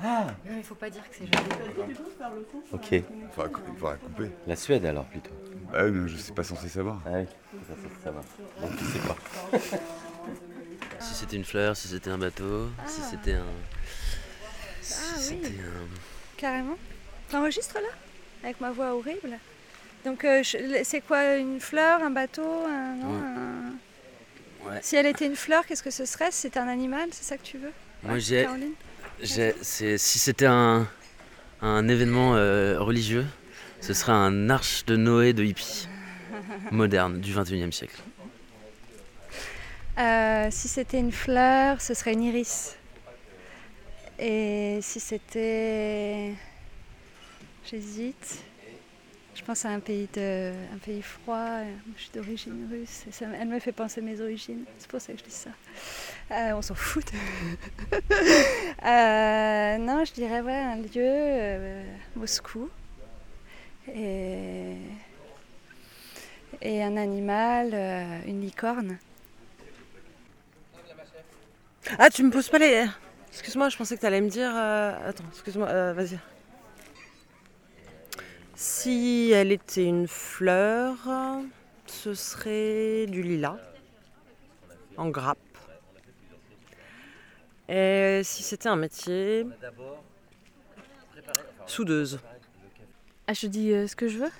Ah 0.00 0.26
Non, 0.48 0.56
il 0.56 0.62
faut 0.62 0.74
pas 0.76 0.90
dire 0.90 1.02
que 1.10 1.16
c'est 1.16 1.26
joli. 1.26 1.94
Ok. 2.72 2.92
Il 2.92 3.04
faudra, 3.34 3.48
cou- 3.48 3.60
il 3.72 3.78
faudra 3.78 3.96
couper. 3.96 4.30
La 4.46 4.54
Suède 4.56 4.84
alors 4.86 5.04
plutôt. 5.06 5.32
Bah 5.72 5.80
oui, 5.84 5.90
mais 5.90 6.08
je 6.08 6.16
suis 6.16 6.32
pas 6.32 6.44
censé 6.44 6.68
savoir. 6.68 7.00
Ah 7.04 7.10
oui, 7.14 7.26
ça, 7.66 7.74
ça, 7.74 8.04
ça 8.04 8.10
va. 8.12 8.20
Donc 8.60 8.76
tu 8.78 8.84
sais 8.84 9.00
pas. 9.00 9.16
Si 11.00 11.14
c'était 11.14 11.36
une 11.36 11.44
fleur, 11.44 11.76
si 11.76 11.86
c'était 11.86 12.10
un 12.10 12.18
bateau, 12.18 12.66
si 12.86 13.00
c'était 13.02 13.34
un. 13.34 13.44
Si 14.82 14.94
Ah 15.00 15.14
oui. 15.16 15.24
c'était 15.24 15.60
un. 15.60 15.86
Carrément. 16.36 16.74
T'enregistres 17.30 17.76
là? 17.76 17.88
Avec 18.44 18.60
ma 18.60 18.70
voix 18.70 18.94
horrible 18.94 19.38
Donc 20.04 20.24
euh, 20.24 20.42
c'est 20.84 21.00
quoi 21.00 21.36
une 21.36 21.60
fleur, 21.60 22.02
un 22.02 22.10
bateau 22.10 22.42
un, 22.66 22.94
non, 22.96 23.10
Ouais. 23.10 23.26
un- 23.26 23.72
Ouais. 24.70 24.78
Si 24.82 24.96
elle 24.96 25.06
était 25.06 25.26
une 25.26 25.36
fleur, 25.36 25.64
qu'est-ce 25.66 25.82
que 25.84 25.90
ce 25.90 26.04
serait? 26.04 26.30
C'était 26.30 26.58
un 26.58 26.68
animal, 26.68 27.08
c'est 27.12 27.22
ça 27.24 27.36
que 27.38 27.42
tu 27.44 27.58
veux? 27.58 27.72
Moi 28.02 28.14
Ouais, 28.14 28.20
j'ai. 28.20 28.46
C'est- 29.62 29.98
Si 29.98 30.18
c'était 30.18 30.46
un, 30.46 30.86
un 31.62 31.88
événement 31.88 32.34
euh, 32.36 32.78
religieux, 32.78 33.24
ce 33.80 33.94
serait 33.94 34.12
un 34.12 34.50
arche 34.50 34.84
de 34.84 34.96
Noé 34.96 35.32
de 35.32 35.42
hippie 35.44 35.88
moderne 36.70 37.20
du 37.20 37.32
21e 37.32 37.72
siècle. 37.72 37.96
Euh, 39.98 40.48
Si 40.50 40.68
c'était 40.68 40.98
une 40.98 41.12
fleur, 41.12 41.80
ce 41.80 41.94
serait 41.94 42.12
une 42.12 42.22
iris. 42.24 42.76
Et 44.18 44.80
si 44.82 44.98
c'était... 45.00 46.32
J'hésite. 47.70 48.42
Je 49.34 49.42
pense 49.44 49.64
à 49.66 49.68
un 49.68 49.80
pays, 49.80 50.08
de... 50.14 50.52
un 50.74 50.78
pays 50.78 51.02
froid. 51.02 51.60
Je 51.96 52.02
suis 52.02 52.10
d'origine 52.14 52.66
russe. 52.70 53.04
et 53.06 53.12
ça- 53.12 53.26
Elle 53.38 53.48
me 53.48 53.58
fait 53.58 53.72
penser 53.72 54.00
à 54.00 54.04
mes 54.04 54.20
origines. 54.20 54.64
C'est 54.78 54.88
pour 54.88 55.00
ça 55.00 55.12
que 55.12 55.18
je 55.18 55.24
dis 55.24 55.30
ça. 55.30 55.50
Euh, 56.30 56.52
on 56.52 56.62
s'en 56.62 56.74
fout. 56.74 57.04
Euh, 58.86 59.76
non, 59.78 60.04
je 60.04 60.12
dirais 60.12 60.40
ouais, 60.40 60.52
un 60.52 60.76
lieu, 60.76 60.88
euh, 60.96 61.82
Moscou. 62.14 62.70
Et, 63.92 64.76
un 66.62 66.96
animal, 66.96 67.74
une 68.26 68.40
licorne. 68.40 68.98
Ah, 71.98 72.08
tu 72.08 72.22
me 72.22 72.30
poses 72.30 72.48
pas 72.48 72.58
les. 72.58 72.86
Excuse-moi, 73.32 73.68
je 73.68 73.76
pensais 73.76 73.96
que 73.96 74.00
tu 74.00 74.06
allais 74.06 74.20
me 74.20 74.30
dire. 74.30 74.54
Attends, 74.54 75.24
excuse-moi, 75.32 75.92
vas-y. 75.92 76.18
Si 78.60 79.30
elle 79.32 79.52
était 79.52 79.84
une 79.84 80.08
fleur, 80.08 80.96
ce 81.86 82.12
serait 82.12 83.06
du 83.06 83.22
lilas, 83.22 83.56
en 84.96 85.10
grappe. 85.10 85.38
Et 87.68 88.22
si 88.24 88.42
c'était 88.42 88.68
un 88.68 88.74
métier, 88.74 89.46
soudeuse. 91.66 92.18
Ah, 93.28 93.32
je 93.32 93.46
dis 93.46 93.72
euh, 93.72 93.86
ce 93.86 93.94
que 93.94 94.08
je 94.08 94.18
veux 94.18 94.32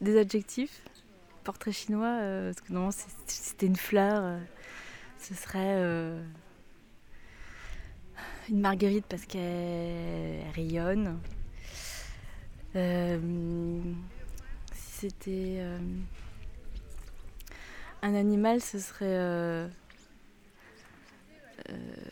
Des 0.00 0.16
adjectifs 0.16 0.84
Portrait 1.42 1.72
chinois 1.72 2.20
euh, 2.20 2.52
Parce 2.52 2.60
que 2.60 2.72
normalement, 2.72 2.92
si 2.92 3.08
c'était 3.26 3.66
une 3.66 3.74
fleur, 3.74 4.22
euh, 4.22 4.38
ce 5.18 5.34
serait 5.34 5.82
une 8.48 8.60
marguerite 8.60 9.06
parce 9.08 9.26
qu'elle 9.26 10.46
rayonne. 10.54 11.18
Euh, 12.74 13.80
si 14.74 15.08
c'était 15.08 15.56
euh, 15.58 15.78
un 18.00 18.14
animal, 18.14 18.60
ce 18.62 18.78
serait, 18.78 19.04
euh, 19.08 19.68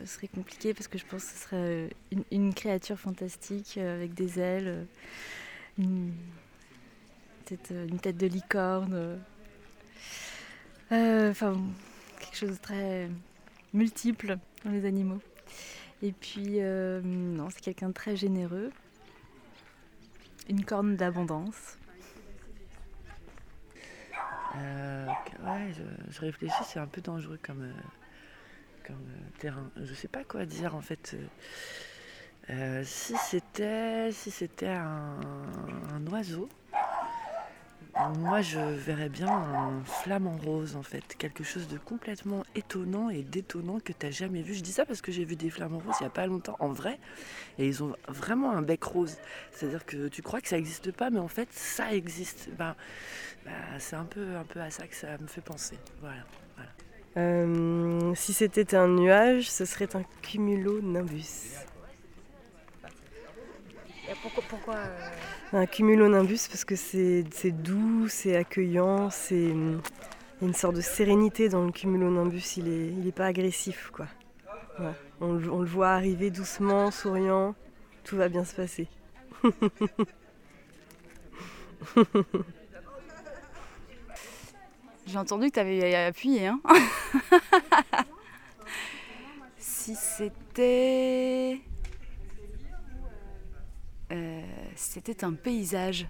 serait 0.04 0.28
compliqué 0.28 0.74
parce 0.74 0.88
que 0.88 0.98
je 0.98 1.06
pense 1.06 1.24
que 1.24 1.30
ce 1.30 1.38
serait 1.38 1.90
une, 2.30 2.52
créature 2.52 2.98
fantastique 2.98 3.78
avec 3.78 4.12
des 4.12 4.38
ailes, 4.38 4.86
une, 5.78 6.12
euh, 7.70 7.86
une 7.88 7.98
tête 7.98 8.18
de 8.18 8.26
licorne. 8.26 9.18
Enfin, 10.90 11.56
quelque 12.18 12.36
chose 12.36 12.50
de 12.50 12.62
très 12.62 13.08
multiple 13.72 14.36
dans 14.64 14.72
les 14.72 14.84
animaux. 14.84 15.20
Et 16.02 16.12
puis, 16.12 16.60
non, 16.60 17.48
c'est 17.50 17.62
quelqu'un 17.62 17.88
de 17.88 17.94
très 17.94 18.16
généreux. 18.16 18.70
Une 20.50 20.64
corne 20.64 20.96
d'abondance. 20.96 21.78
Euh, 24.56 25.06
ouais, 25.44 25.72
je, 26.10 26.20
réfléchis, 26.20 26.64
c'est 26.64 26.80
un 26.80 26.88
peu 26.88 27.00
dangereux 27.00 27.38
comme, 27.40 27.62
euh, 27.62 28.90
euh, 28.90 28.94
terrain. 29.38 29.70
Je 29.76 29.94
sais 29.94 30.08
pas 30.08 30.24
quoi 30.24 30.46
dire 30.46 30.74
en 30.74 30.80
fait. 30.80 31.16
Si 32.82 33.14
c'était 33.28 34.10
si 34.10 34.32
c'était 34.32 34.66
un 34.66 36.04
oiseau, 36.10 36.48
moi, 38.08 38.40
je 38.40 38.58
verrais 38.58 39.08
bien 39.08 39.28
un 39.28 39.84
flamant 39.84 40.36
rose, 40.44 40.76
en 40.76 40.82
fait. 40.82 41.16
Quelque 41.18 41.44
chose 41.44 41.68
de 41.68 41.78
complètement 41.78 42.44
étonnant 42.54 43.10
et 43.10 43.22
détonnant 43.22 43.78
que 43.80 43.92
tu 43.92 44.06
n'as 44.06 44.12
jamais 44.12 44.42
vu. 44.42 44.54
Je 44.54 44.62
dis 44.62 44.72
ça 44.72 44.84
parce 44.86 45.02
que 45.02 45.12
j'ai 45.12 45.24
vu 45.24 45.36
des 45.36 45.50
flamants 45.50 45.78
roses 45.78 45.96
il 46.00 46.04
n'y 46.04 46.06
a 46.06 46.10
pas 46.10 46.26
longtemps, 46.26 46.56
en 46.58 46.68
vrai. 46.68 46.98
Et 47.58 47.66
ils 47.66 47.82
ont 47.82 47.94
vraiment 48.08 48.52
un 48.52 48.62
bec 48.62 48.82
rose. 48.82 49.16
C'est-à-dire 49.52 49.84
que 49.84 50.08
tu 50.08 50.22
crois 50.22 50.40
que 50.40 50.48
ça 50.48 50.56
n'existe 50.56 50.92
pas, 50.92 51.10
mais 51.10 51.20
en 51.20 51.28
fait, 51.28 51.48
ça 51.52 51.92
existe. 51.92 52.48
Ben, 52.58 52.74
c'est 53.78 53.96
un 53.96 54.04
peu, 54.04 54.36
un 54.36 54.44
peu 54.44 54.60
à 54.60 54.70
ça 54.70 54.86
que 54.86 54.96
ça 54.96 55.18
me 55.18 55.26
fait 55.26 55.40
penser. 55.40 55.78
Voilà. 56.00 56.24
voilà. 56.56 56.70
Euh, 57.16 58.14
si 58.14 58.32
c'était 58.32 58.74
un 58.74 58.88
nuage, 58.88 59.50
ce 59.50 59.64
serait 59.64 59.94
un 59.96 60.04
cumulonimbus. 60.22 61.66
Pourquoi, 64.22 64.42
pourquoi 64.48 64.74
euh, 64.76 65.10
Un 65.52 65.66
cumulonimbus 65.66 66.48
parce 66.48 66.64
que 66.64 66.74
c'est 66.76 67.22
doux, 67.52 68.08
c'est 68.08 68.36
accueillant, 68.36 69.10
c'est 69.10 69.34
il 69.36 70.42
y 70.42 70.44
a 70.44 70.48
une 70.48 70.54
sorte 70.54 70.76
de 70.76 70.80
sérénité 70.80 71.48
dans 71.48 71.64
le 71.64 71.70
cumulonimbus. 71.72 72.56
Il 72.56 72.68
est, 72.68 72.88
il 72.88 73.06
est 73.06 73.12
pas 73.12 73.26
agressif 73.26 73.90
quoi. 73.92 74.06
Ouais. 74.78 74.92
On, 75.20 75.34
le- 75.34 75.50
on 75.52 75.60
le 75.60 75.66
voit 75.68 75.90
arriver 75.90 76.30
doucement, 76.30 76.90
souriant. 76.90 77.54
Tout 78.04 78.16
va 78.16 78.28
bien 78.28 78.44
se 78.44 78.54
passer. 78.54 78.88
J'ai 85.06 85.18
entendu 85.18 85.48
que 85.48 85.54
tu 85.54 85.60
avais 85.60 85.94
appuyé. 85.94 86.46
Hein 86.46 86.60
si 89.58 89.94
c'était. 89.94 91.60
Euh, 94.12 94.40
si 94.69 94.69
c'était 94.80 95.24
un 95.24 95.34
paysage, 95.34 96.06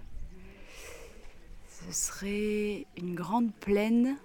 ce 1.67 1.91
serait 1.91 2.85
une 2.97 3.15
grande 3.15 3.53
plaine 3.53 4.17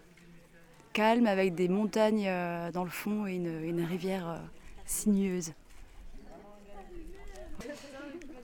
calme 0.92 1.26
avec 1.26 1.54
des 1.54 1.68
montagnes 1.68 2.28
euh, 2.28 2.70
dans 2.70 2.84
le 2.84 2.90
fond 2.90 3.26
et 3.26 3.34
une, 3.34 3.62
une 3.64 3.84
rivière 3.84 4.28
euh, 4.28 4.38
sinueuse. 4.86 5.52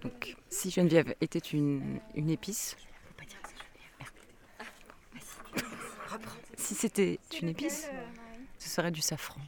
Donc, 0.03 0.37
si 0.51 0.71
Geneviève 0.71 1.15
était 1.21 1.39
une, 1.39 2.01
une 2.15 2.31
épice, 2.31 2.77
si 6.57 6.75
c'était 6.75 7.21
une 7.41 7.49
épice, 7.51 7.89
ce 8.59 8.69
serait 8.69 8.91
du 8.91 9.01
safran. 9.01 9.41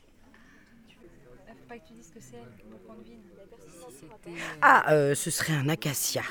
Ah, 4.63 4.93
euh, 4.93 5.15
ce 5.15 5.31
serait 5.31 5.53
un 5.53 5.69
acacia. 5.69 6.23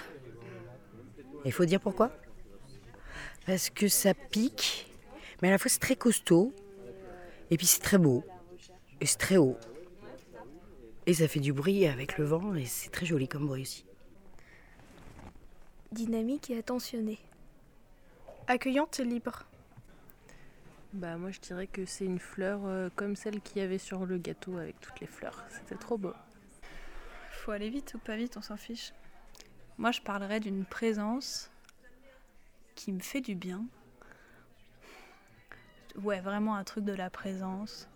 Il 1.46 1.52
faut 1.52 1.66
dire 1.66 1.80
pourquoi? 1.80 2.12
Parce 3.46 3.70
que 3.70 3.88
ça 3.88 4.14
pique, 4.14 4.88
mais 5.42 5.50
à 5.50 5.52
la 5.52 5.58
fois 5.58 5.70
c'est 5.70 5.80
très 5.80 5.96
costaud, 5.96 6.54
et 7.52 7.58
puis 7.58 7.66
c'est 7.66 7.82
très 7.82 7.98
beau, 7.98 8.24
et 9.02 9.06
c'est 9.06 9.18
très 9.18 9.38
haut. 9.38 9.58
Et 11.06 11.14
ça 11.14 11.28
fait 11.28 11.42
du 11.42 11.52
bruit 11.52 11.86
avec 11.86 12.18
le 12.18 12.24
vent, 12.24 12.56
et 12.56 12.66
c'est 12.66 12.90
très 12.90 13.06
joli 13.06 13.28
comme 13.28 13.48
bruit 13.48 13.64
aussi. 13.64 13.86
Dynamique 15.92 16.50
et 16.50 16.58
attentionnée. 16.58 17.20
Accueillante 18.48 19.00
et 19.00 19.04
libre. 19.04 19.44
Bah 20.94 21.18
moi 21.18 21.32
je 21.32 21.40
dirais 21.40 21.68
que 21.68 21.86
c'est 21.86 22.06
une 22.06 22.20
fleur 22.20 22.62
euh, 22.66 22.90
comme 22.96 23.16
celle 23.16 23.42
qu'il 23.42 23.58
y 23.58 23.66
avait 23.66 23.80
sur 23.80 24.06
le 24.06 24.18
gâteau 24.18 24.58
avec 24.58 24.80
toutes 24.80 25.00
les 25.02 25.08
fleurs. 25.08 25.44
C'était 25.50 25.76
trop 25.76 25.98
beau. 25.98 26.14
Faut 27.32 27.52
aller 27.52 27.70
vite 27.70 27.96
ou 27.96 27.98
pas 28.00 28.16
vite, 28.16 28.38
on 28.38 28.42
s'en 28.42 28.58
fiche. 28.58 28.94
Moi, 29.78 29.92
je 29.92 30.02
parlerais 30.02 30.40
d'une 30.40 30.66
présence 30.66 31.50
qui 32.76 32.92
me 32.92 33.00
fait 33.00 33.22
du 33.22 33.36
bien. 33.36 33.66
Ouais, 35.96 36.22
vraiment 36.22 36.56
un 36.56 36.64
truc 36.64 36.86
de 36.86 36.94
la 36.94 37.10
présence. 37.10 37.88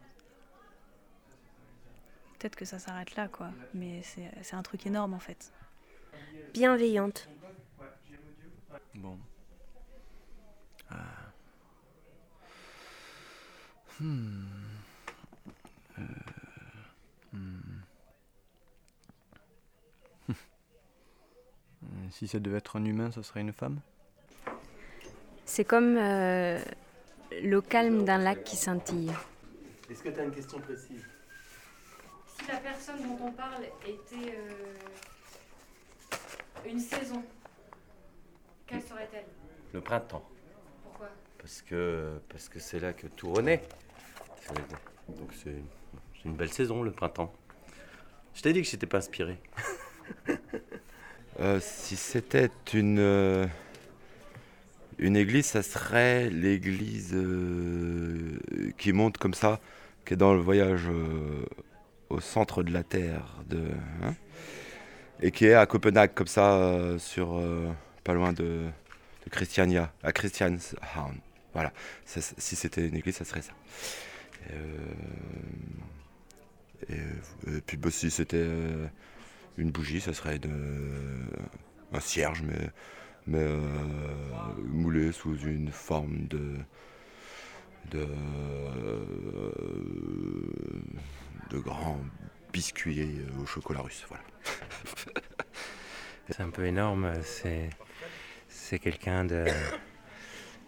Peut-être 2.37 2.55
que 2.55 2.65
ça 2.65 2.79
s'arrête 2.79 3.15
là, 3.15 3.27
quoi. 3.27 3.51
Mais 3.73 4.01
c'est 4.03 4.55
un 4.55 4.63
truc 4.63 4.85
énorme, 4.85 5.13
en 5.13 5.19
fait. 5.19 5.51
Bienveillante. 6.53 7.29
Bon. 8.95 9.17
Ah. 10.89 10.95
Hmm. 13.99 14.45
Euh, 15.97 16.03
hmm. 17.33 17.59
Euh, 21.83 21.87
Si 22.11 22.27
ça 22.27 22.39
devait 22.39 22.57
être 22.57 22.75
un 22.77 22.85
humain, 22.85 23.11
ça 23.11 23.23
serait 23.23 23.41
une 23.41 23.53
femme? 23.53 23.79
C'est 25.45 25.65
comme 25.65 25.95
euh, 25.97 26.59
l'eau 27.43 27.61
calme 27.61 28.03
d'un 28.05 28.17
lac 28.17 28.43
qui 28.43 28.55
scintille. 28.55 29.11
Est-ce 29.89 30.03
que 30.03 30.09
tu 30.09 30.19
as 30.19 30.23
une 30.23 30.31
question 30.31 30.59
précise? 30.59 31.05
Si 32.37 32.47
la 32.47 32.57
personne 32.57 32.97
dont 33.01 33.17
on 33.25 33.31
parle 33.31 33.63
était 33.85 34.35
euh, 34.35 34.51
une 36.65 36.79
saison, 36.79 37.23
quelle 38.65 38.81
serait-elle? 38.81 39.25
Le 39.73 39.81
printemps. 39.81 40.27
Pourquoi? 40.83 41.09
Parce 41.37 41.61
que 41.61 42.19
parce 42.29 42.49
que 42.49 42.59
c'est 42.59 42.79
là 42.79 42.93
que 42.93 43.07
tout 43.07 43.31
renaît. 43.31 43.61
C'est- 44.41 44.53
Donc 45.17 45.29
c'est 45.33 45.55
c'est 46.15 46.25
une 46.25 46.35
belle 46.35 46.51
saison, 46.51 46.83
le 46.83 46.91
printemps. 46.91 47.33
Je 48.33 48.41
t'ai 48.41 48.53
dit 48.53 48.61
que 48.61 48.67
j'étais 48.67 48.85
pas 48.87 48.97
inspiré. 48.97 49.39
Euh, 51.39 51.59
si 51.61 51.95
c'était 51.95 52.49
une, 52.73 52.97
euh, 52.99 53.45
une 54.97 55.15
église, 55.15 55.45
ça 55.45 55.61
serait 55.61 56.31
l'église 56.31 57.11
euh, 57.13 58.39
qui 58.77 58.91
monte 58.91 59.17
comme 59.19 59.35
ça, 59.35 59.59
qui 60.05 60.15
est 60.15 60.17
dans 60.17 60.33
le 60.33 60.39
voyage 60.39 60.87
au 62.09 62.19
centre 62.19 62.63
de 62.63 62.71
la 62.71 62.83
Terre, 62.83 63.37
de, 63.47 63.61
hein, 64.01 64.15
et 65.21 65.29
qui 65.31 65.45
est 65.45 65.53
à 65.53 65.65
Copenhague, 65.67 66.13
comme 66.15 66.27
ça, 66.27 66.97
sur 66.97 67.39
pas 68.03 68.13
loin 68.13 68.33
de, 68.33 68.65
Christiania, 69.29 69.93
à 70.03 70.11
Christianshavn. 70.13 71.19
Voilà, 71.53 71.71
si 72.05 72.55
c'était 72.55 72.87
une 72.87 72.95
église, 72.95 73.17
ça 73.17 73.25
serait 73.25 73.41
ça. 73.41 73.53
Et, 76.89 77.61
puis 77.65 77.77
bah, 77.77 77.91
si 77.91 78.09
c'était 78.09 78.47
une 79.57 79.71
bougie, 79.71 80.01
ça 80.01 80.13
serait 80.13 80.37
une- 80.37 81.29
un 81.93 81.99
cierge, 81.99 82.41
mais, 82.43 83.39
euh, 83.39 83.59
moulé 84.63 85.11
sous 85.11 85.37
une 85.37 85.71
forme 85.71 86.27
de, 86.27 86.55
de, 87.91 88.05
de 91.49 91.59
grand 91.59 91.99
biscuit 92.53 92.99
euh, 93.19 93.41
au 93.41 93.45
chocolat 93.45 93.81
russe. 93.81 94.05
Voilà. 94.09 94.23
C'est 96.29 96.41
un 96.41 96.49
peu 96.49 96.65
énorme, 96.65 97.13
c'est 97.23 98.79
quelqu'un 98.79 99.23
de 99.23 99.45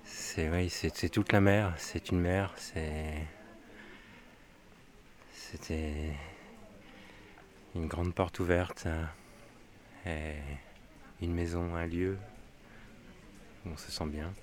c'est 0.06 0.49
oui, 0.49 0.69
c'est 0.69 1.10
toute 1.10 1.34
la 1.34 1.41
mer, 1.41 1.73
c'est 1.78 2.12
une 2.12 2.19
mer, 2.21 2.54
c'est 2.56 3.28
c'était 5.34 6.13
une 7.80 7.88
grande 7.88 8.13
porte 8.13 8.39
ouverte 8.39 8.88
euh, 10.06 10.34
et 11.22 11.26
une 11.26 11.34
maison, 11.34 11.76
un 11.76 11.86
lieu 11.86 12.18
où 13.65 13.70
on 13.70 13.78
se 13.78 13.92
sent 13.92 14.06
bien. 14.08 14.34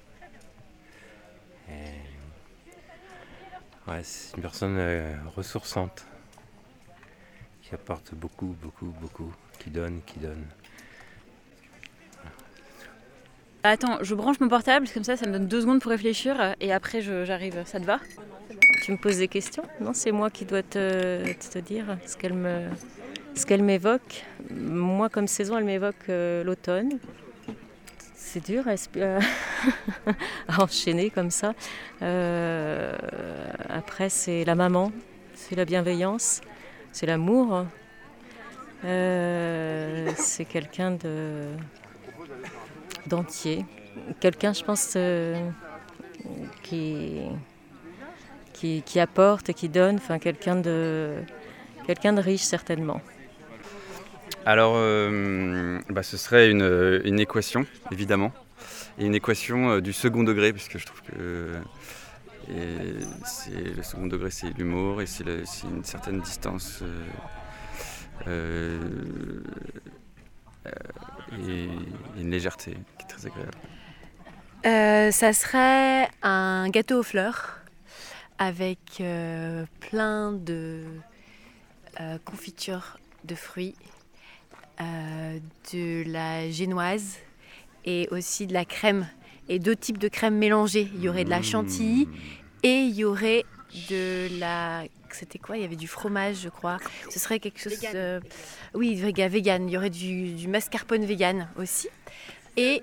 Et 1.69 1.93
ouais, 3.91 4.03
c'est 4.03 4.37
une 4.37 4.43
personne 4.43 4.77
euh, 4.79 5.15
ressourçante 5.35 6.07
qui 7.63 7.75
apporte 7.75 8.15
beaucoup, 8.15 8.57
beaucoup, 8.63 8.95
beaucoup, 9.01 9.33
qui 9.59 9.71
donne, 9.71 10.01
qui 10.07 10.19
donne. 10.19 10.47
Attends, 13.65 13.99
je 14.03 14.15
branche 14.15 14.39
mon 14.39 14.49
portable, 14.49 14.89
comme 14.89 15.03
ça, 15.03 15.17
ça 15.17 15.27
me 15.27 15.33
donne 15.33 15.49
deux 15.49 15.61
secondes 15.61 15.81
pour 15.81 15.91
réfléchir 15.91 16.55
et 16.61 16.73
après 16.73 17.03
j'arrive. 17.03 17.65
Ça 17.67 17.81
te 17.81 17.85
va? 17.85 17.99
Tu 18.83 18.93
me 18.93 18.97
poses 18.97 19.19
des 19.19 19.29
questions? 19.29 19.65
Non, 19.81 19.93
c'est 19.93 20.13
moi 20.13 20.31
qui 20.31 20.45
dois 20.45 20.63
te, 20.63 21.33
te 21.51 21.59
dire 21.59 21.99
ce 22.07 22.17
qu'elle 22.17 22.35
me, 22.35 22.69
ce 23.37 23.45
qu'elle 23.45 23.63
m'évoque. 23.63 24.25
Moi, 24.51 25.09
comme 25.09 25.29
saison, 25.29 25.59
elle 25.59 25.65
m'évoque 25.65 26.09
euh, 26.09 26.43
l'automne. 26.43 26.99
C'est 28.15 28.45
dur 28.45 28.65
à, 28.67 28.75
euh, 28.97 29.21
enchaîner 30.59 31.11
comme 31.11 31.31
ça. 31.31 31.55
Euh, 32.03 32.97
après, 33.69 34.09
c'est 34.09 34.45
la 34.45 34.55
maman, 34.55 34.91
c'est 35.35 35.55
la 35.55 35.65
bienveillance, 35.65 36.41
c'est 36.93 37.07
l'amour. 37.07 37.67
C'est 38.83 40.45
quelqu'un 40.49 40.93
de 40.93 41.47
d'entier. 43.07 43.65
Quelqu'un, 44.21 44.53
je 44.53 44.63
pense, 44.63 44.97
qui, 46.63 47.21
qui, 48.53 48.83
qui 48.83 49.01
apporte 49.01 49.49
et 49.49 49.55
qui 49.55 49.69
donne, 49.69 49.97
enfin 49.97 50.19
quelqu'un 50.19 50.57
de, 50.57 51.15
quelqu'un 51.87 52.13
de 52.13 52.21
riche 52.21 52.43
certainement. 52.43 53.01
Alors, 54.47 54.75
euh, 54.77 55.81
bah, 55.91 56.05
ce 56.05 56.17
serait 56.17 56.51
une, 56.51 57.19
équation, 57.19 57.67
évidemment. 57.91 58.33
et 58.97 59.05
une 59.05 59.15
équation 59.15 59.71
euh, 59.71 59.81
du 59.81 59.93
second 59.93 60.23
degré, 60.23 60.53
puisque 60.53 60.79
je 60.79 60.87
trouve 60.87 61.03
que 61.03 61.53
c'est 63.25 63.75
le 63.77 63.83
second 63.83 64.07
degré, 64.07 64.31
c'est 64.31 64.57
l'humour 64.57 65.03
et 65.03 65.07
c'est 65.07 65.25
une 65.65 65.83
certaine 65.83 66.21
distance 66.21 66.81
euh, 66.83 67.05
euh, 68.29 69.41
euh, 70.67 70.71
et 71.49 72.21
une 72.21 72.31
légèreté 72.31 72.77
qui 72.99 73.05
est 73.05 73.09
très 73.09 73.27
agréable. 73.27 73.51
Euh, 74.65 75.11
ça 75.11 75.33
serait 75.33 76.09
un 76.23 76.69
gâteau 76.71 77.01
aux 77.01 77.03
fleurs 77.03 77.59
avec 78.39 78.79
euh, 79.01 79.65
plein 79.81 80.33
de 80.33 80.85
euh, 82.01 82.19
confitures 82.25 82.99
de 83.25 83.35
fruits, 83.35 83.75
euh, 84.81 85.39
de 85.73 86.05
la 86.11 86.51
génoise 86.51 87.17
et 87.85 88.09
aussi 88.11 88.47
de 88.47 88.53
la 88.53 88.65
crème 88.65 89.07
et 89.49 89.59
deux 89.59 89.77
types 89.77 89.99
de 89.99 90.09
crème 90.09 90.37
mélangées. 90.37 90.89
Il 90.95 91.03
y 91.03 91.09
aurait 91.09 91.25
de 91.25 91.31
la 91.31 91.43
chantilly 91.43 92.09
et 92.63 92.81
il 92.81 92.95
y 92.95 93.05
aurait 93.05 93.45
de 93.91 94.29
la 94.39 94.85
c'était 95.11 95.39
quoi? 95.39 95.57
Il 95.57 95.63
y 95.63 95.65
avait 95.65 95.77
du 95.77 95.89
fromage, 95.89 96.41
je 96.43 96.49
crois. 96.49 96.79
Ce 97.11 97.19
serait 97.19 97.39
quelque 97.39 97.61
chose. 97.61 97.79
euh, 97.95 98.21
oui, 98.75 98.95
vegan. 98.95 99.69
Il 99.69 99.73
y 99.73 99.77
aurait 99.77 99.91
du, 99.91 100.33
du 100.33 100.49
mascarpone 100.49 101.05
vegan 101.05 101.49
aussi. 101.57 101.89
Et 102.57 102.83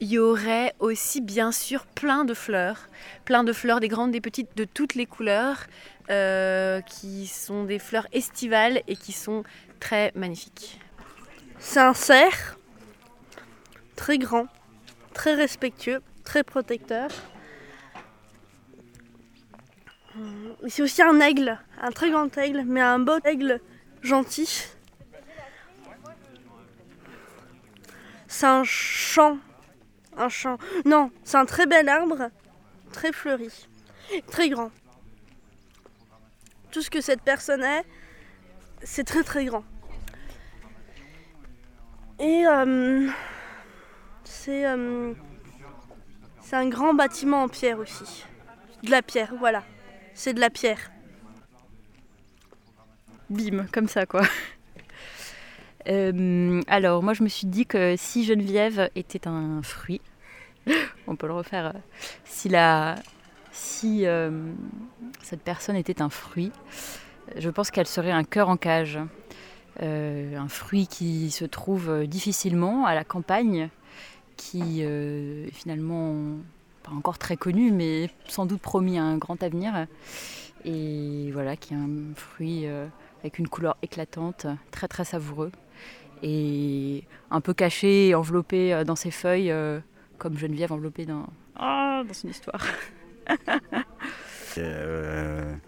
il 0.00 0.08
y 0.08 0.18
aurait 0.18 0.74
aussi 0.78 1.20
bien 1.20 1.50
sûr 1.50 1.86
plein 1.86 2.24
de 2.24 2.34
fleurs, 2.34 2.88
plein 3.24 3.42
de 3.42 3.52
fleurs, 3.52 3.80
des 3.80 3.88
grandes, 3.88 4.12
des 4.12 4.20
petites, 4.20 4.56
de 4.56 4.64
toutes 4.64 4.94
les 4.94 5.06
couleurs, 5.06 5.66
euh, 6.10 6.80
qui 6.82 7.26
sont 7.26 7.64
des 7.64 7.78
fleurs 7.78 8.06
estivales 8.12 8.82
et 8.86 8.96
qui 8.96 9.12
sont 9.12 9.42
très 9.78 10.12
magnifiques. 10.14 10.80
C'est 11.58 11.80
un 11.80 11.94
cerf, 11.94 12.56
très 13.96 14.18
grand, 14.18 14.46
très 15.14 15.34
respectueux, 15.34 16.02
très 16.24 16.44
protecteur. 16.44 17.10
Hum, 20.16 20.56
C'est 20.68 20.82
aussi 20.82 21.02
un 21.02 21.20
aigle, 21.20 21.58
un 21.80 21.90
très 21.90 22.10
grand 22.10 22.36
aigle, 22.38 22.62
mais 22.64 22.80
un 22.80 22.98
beau 22.98 23.18
aigle 23.24 23.60
gentil. 24.02 24.66
C'est 28.26 28.46
un 28.46 28.62
champ, 28.64 29.38
un 30.16 30.28
champ. 30.28 30.58
Non, 30.84 31.10
c'est 31.24 31.38
un 31.38 31.46
très 31.46 31.66
bel 31.66 31.88
arbre, 31.88 32.30
très 32.92 33.12
fleuri, 33.12 33.68
très 34.28 34.48
grand. 34.48 34.70
Tout 36.70 36.82
ce 36.82 36.90
que 36.90 37.00
cette 37.00 37.22
personne 37.22 37.64
est, 37.64 37.84
c'est 38.82 39.04
très 39.04 39.22
très 39.22 39.44
grand. 39.44 39.64
Et 42.20 42.44
euh, 42.46 43.08
c'est 44.24 44.66
euh, 44.66 45.12
c'est 46.40 46.56
un 46.56 46.68
grand 46.68 46.94
bâtiment 46.94 47.44
en 47.44 47.48
pierre 47.48 47.78
aussi. 47.78 48.24
De 48.82 48.90
la 48.90 49.02
pierre, 49.02 49.34
voilà. 49.38 49.62
C'est 50.14 50.34
de 50.34 50.40
la 50.40 50.50
pierre. 50.50 50.90
Bim, 53.30 53.66
comme 53.72 53.88
ça 53.88 54.06
quoi. 54.06 54.22
Euh, 55.86 56.60
alors 56.66 57.02
moi 57.02 57.14
je 57.14 57.22
me 57.22 57.28
suis 57.28 57.46
dit 57.46 57.64
que 57.64 57.94
si 57.96 58.24
Geneviève 58.24 58.90
était 58.94 59.26
un 59.26 59.62
fruit, 59.62 60.02
on 61.06 61.16
peut 61.16 61.26
le 61.26 61.32
refaire, 61.32 61.72
si, 62.24 62.50
cette 65.22 65.42
personne 65.42 65.76
était 65.76 66.02
un 66.02 66.10
fruit, 66.10 66.52
je 67.36 67.50
pense 67.50 67.70
qu'elle 67.70 67.86
serait 67.86 68.10
un 68.10 68.24
cœur 68.24 68.48
en 68.48 68.56
cage. 68.56 68.98
Euh, 69.82 70.36
un 70.36 70.48
fruit 70.48 70.88
qui 70.88 71.30
se 71.30 71.44
trouve 71.44 71.88
euh, 71.88 72.06
difficilement 72.06 72.86
à 72.86 72.94
la 72.94 73.04
campagne, 73.04 73.68
qui 74.36 74.78
euh, 74.80 75.46
est 75.46 75.52
finalement 75.52 76.14
pas 76.82 76.92
encore 76.92 77.18
très 77.18 77.36
connu, 77.36 77.70
mais 77.70 78.10
sans 78.26 78.46
doute 78.46 78.60
promis 78.60 78.98
un 78.98 79.18
grand 79.18 79.42
avenir. 79.42 79.86
Et 80.64 81.30
voilà, 81.32 81.56
qui 81.56 81.74
est 81.74 81.76
un 81.76 82.14
fruit 82.16 82.66
euh, 82.66 82.86
avec 83.20 83.38
une 83.38 83.48
couleur 83.48 83.76
éclatante, 83.82 84.46
très 84.70 84.88
très 84.88 85.04
savoureux, 85.04 85.52
et 86.22 87.04
un 87.30 87.40
peu 87.40 87.54
caché, 87.54 88.14
enveloppé 88.14 88.74
euh, 88.74 88.84
dans 88.84 88.96
ses 88.96 89.10
feuilles, 89.10 89.50
euh, 89.50 89.80
comme 90.18 90.36
Geneviève 90.36 90.72
enveloppée 90.72 91.06
dans, 91.06 91.26
Ah, 91.56 92.02
dans 92.06 92.14
son 92.14 92.28
histoire. 92.28 92.64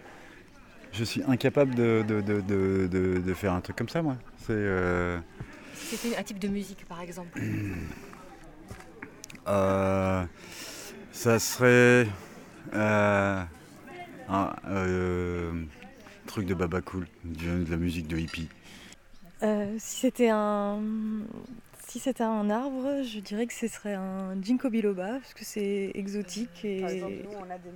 Je 0.92 1.04
suis 1.04 1.22
incapable 1.26 1.74
de, 1.74 2.04
de, 2.06 2.20
de- 2.20 2.40
de- 2.40 2.86
de- 2.88 3.18
de 3.20 3.34
faire 3.34 3.52
un 3.52 3.60
truc 3.60 3.76
comme 3.76 3.88
ça, 3.88 4.02
moi. 4.02 4.16
C'est. 4.38 4.48
euh, 4.50 5.18
C'était 5.74 6.16
un 6.16 6.22
type 6.22 6.38
de 6.38 6.48
musique 6.48 6.84
par 6.86 7.00
exemple. 7.00 7.40
euh, 9.48 10.24
ça 11.12 11.38
serait. 11.38 12.06
euh, 12.74 13.42
un 14.28 14.52
euh, 14.68 15.64
truc 16.26 16.46
de 16.46 16.54
baba 16.54 16.80
cool, 16.82 17.06
du- 17.24 17.64
de 17.64 17.70
la 17.70 17.76
musique 17.76 18.06
de 18.06 18.16
hippie. 18.16 18.48
Euh, 19.42 19.74
si 19.78 20.00
c'était 20.00 20.28
un 20.30 20.80
si 21.88 21.98
c'était 21.98 22.22
un 22.22 22.48
arbre, 22.50 23.02
je 23.02 23.18
dirais 23.18 23.48
que 23.48 23.52
ce 23.54 23.66
serait 23.66 23.94
un 23.94 24.40
ginkgo 24.40 24.70
biloba 24.70 25.18
parce 25.18 25.34
que 25.34 25.44
c'est 25.44 25.90
exotique 25.94 26.64
et 26.64 27.24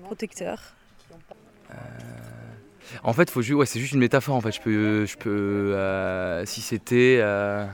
protecteur. 0.04 0.74
En 3.02 3.12
fait, 3.12 3.30
faut 3.30 3.42
ouais, 3.42 3.66
c'est 3.66 3.80
juste 3.80 3.92
une 3.92 4.00
métaphore. 4.00 4.36
En 4.36 4.40
fait, 4.40 4.52
je 4.52 4.60
peux, 4.60 5.06
je 5.06 5.16
peux, 5.16 5.74
euh, 5.74 6.44
si 6.46 6.60
c'était, 6.60 7.18
euh, 7.20 7.66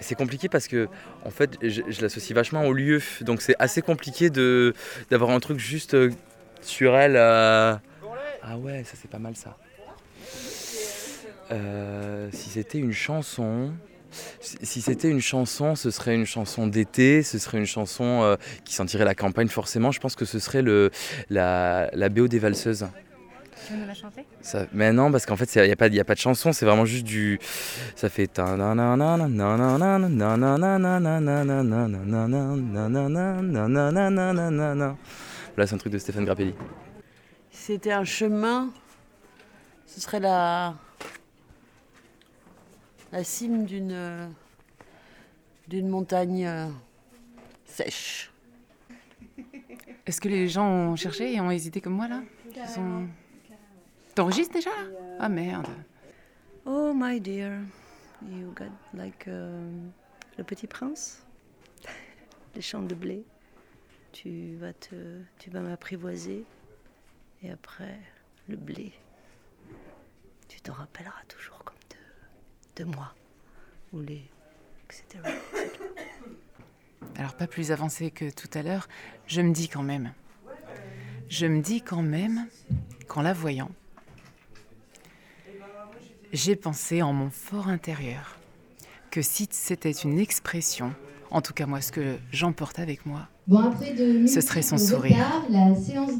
c'est 0.00 0.14
compliqué 0.14 0.48
parce 0.48 0.68
que, 0.68 0.88
en 1.24 1.30
fait, 1.30 1.58
je, 1.62 1.82
l'associe 2.00 2.34
vachement 2.34 2.64
au 2.66 2.72
lieu. 2.72 3.00
Donc, 3.20 3.42
c'est 3.42 3.56
assez 3.58 3.82
compliqué 3.82 4.30
de 4.30 4.74
d'avoir 5.10 5.30
un 5.30 5.40
truc 5.40 5.58
juste 5.58 5.94
euh, 5.94 6.10
sur 6.60 6.96
elle. 6.96 7.16
Ah 7.16 8.58
ouais, 8.58 8.84
ça 8.84 8.94
c'est 9.00 9.10
pas 9.10 9.18
mal 9.18 9.34
ça. 9.36 9.56
Si 12.32 12.48
c'était 12.48 12.78
une 12.78 12.92
chanson, 12.92 13.72
si 14.40 14.80
c'était 14.80 15.08
une 15.08 15.20
chanson, 15.20 15.74
ce 15.74 15.90
serait 15.90 16.14
une 16.14 16.26
chanson 16.26 16.66
d'été, 16.66 17.22
ce 17.22 17.38
serait 17.38 17.58
une 17.58 17.66
chanson 17.66 18.22
euh, 18.22 18.36
qui 18.64 18.74
sentirait 18.74 19.04
la 19.04 19.14
campagne 19.14 19.48
forcément. 19.48 19.90
Je 19.90 20.00
pense 20.00 20.16
que 20.16 20.24
ce 20.24 20.38
serait 20.38 20.62
le, 20.62 20.90
la, 21.30 21.90
la 21.92 22.08
BO 22.08 22.28
des 22.28 22.38
valseuses. 22.38 22.86
Mais 24.72 24.92
non, 24.92 25.10
parce 25.10 25.26
qu'en 25.26 25.36
fait, 25.36 25.54
il 25.54 25.62
n'y 25.62 25.72
a, 25.72 25.76
pas, 25.76 25.86
a 25.86 26.04
pas 26.04 26.14
de 26.14 26.18
chanson, 26.18 26.52
c'est 26.52 26.66
vraiment 26.66 26.84
juste 26.84 27.04
du. 27.04 27.38
Ça 27.96 28.08
fait. 28.08 28.38
Là, 35.56 35.66
c'est 35.66 35.74
un 35.74 35.78
truc 35.78 35.92
de 35.92 35.98
Stéphane 35.98 36.24
Grappelli. 36.24 36.54
C'était 37.50 37.92
un 37.92 38.04
chemin. 38.04 38.70
Ce 39.86 40.00
serait 40.00 40.20
la. 40.20 40.74
La 43.12 43.24
cime 43.24 43.66
d'une. 43.66 44.30
d'une 45.68 45.88
montagne 45.88 46.70
sèche. 47.66 48.30
Est-ce 50.06 50.20
que 50.20 50.28
les 50.28 50.48
gens 50.48 50.66
ont 50.66 50.96
cherché 50.96 51.34
et 51.34 51.40
ont 51.40 51.50
hésité 51.50 51.80
comme 51.80 51.94
moi 51.94 52.08
là 52.08 52.20
T'enregistres 54.14 54.52
déjà? 54.52 54.70
Là 54.70 55.16
Ah 55.20 55.28
merde. 55.28 55.68
Oh 56.64 56.92
my 56.94 57.20
dear, 57.20 57.60
you 58.22 58.52
got 58.54 58.70
like 58.94 59.26
um, 59.26 59.90
le 60.36 60.44
petit 60.44 60.66
prince, 60.66 61.24
les 62.54 62.60
champs 62.60 62.82
de 62.82 62.94
blé. 62.94 63.24
Tu 64.12 64.56
vas 64.56 64.74
te, 64.74 64.94
tu 65.38 65.50
vas 65.50 65.60
m'apprivoiser 65.60 66.44
et 67.42 67.50
après 67.50 67.98
le 68.48 68.56
blé. 68.56 68.92
Tu 70.48 70.60
t'en 70.60 70.74
rappelleras 70.74 71.24
toujours 71.26 71.64
comme 71.64 71.78
de, 72.76 72.84
de 72.84 72.90
moi 72.94 73.14
ou 73.92 74.00
les 74.00 74.30
etc. 74.84 75.24
Alors 77.16 77.34
pas 77.34 77.46
plus 77.46 77.72
avancé 77.72 78.10
que 78.10 78.30
tout 78.30 78.50
à 78.52 78.62
l'heure, 78.62 78.88
je 79.26 79.40
me 79.40 79.52
dis 79.52 79.68
quand 79.68 79.82
même. 79.82 80.12
Je 81.28 81.46
me 81.46 81.62
dis 81.62 81.80
quand 81.80 82.02
même 82.02 82.46
qu'en 83.08 83.22
la 83.22 83.32
voyant, 83.32 83.70
j'ai 86.32 86.56
pensé 86.56 87.02
en 87.02 87.12
mon 87.12 87.30
fort 87.30 87.68
intérieur 87.68 88.36
que 89.10 89.22
si 89.22 89.46
c'était 89.50 89.90
une 89.90 90.18
expression, 90.18 90.94
en 91.30 91.40
tout 91.42 91.52
cas 91.52 91.66
moi 91.66 91.80
ce 91.80 91.92
que 91.92 92.16
j'emporte 92.30 92.78
avec 92.78 93.04
moi, 93.06 93.28
Bon, 93.48 93.58
après 93.58 93.92
de 93.92 94.26
ce 94.26 94.40
serait 94.40 94.62
son 94.62 94.78
sourire. 94.78 95.26
la 95.50 95.74
séance. 95.74 96.12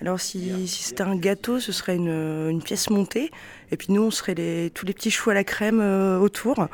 Alors 0.00 0.20
si, 0.20 0.66
si 0.68 0.84
c'était 0.84 1.02
un 1.02 1.16
gâteau, 1.16 1.60
ce 1.60 1.70
serait 1.72 1.96
une, 1.96 2.48
une 2.50 2.62
pièce 2.62 2.88
montée. 2.88 3.30
Et 3.70 3.76
puis 3.76 3.88
nous, 3.92 4.02
on 4.02 4.10
serait 4.10 4.34
les, 4.34 4.70
tous 4.70 4.86
les 4.86 4.94
petits 4.94 5.10
choux 5.10 5.30
à 5.30 5.34
la 5.34 5.44
crème 5.44 5.80
euh, 5.80 6.18
autour. 6.18 6.68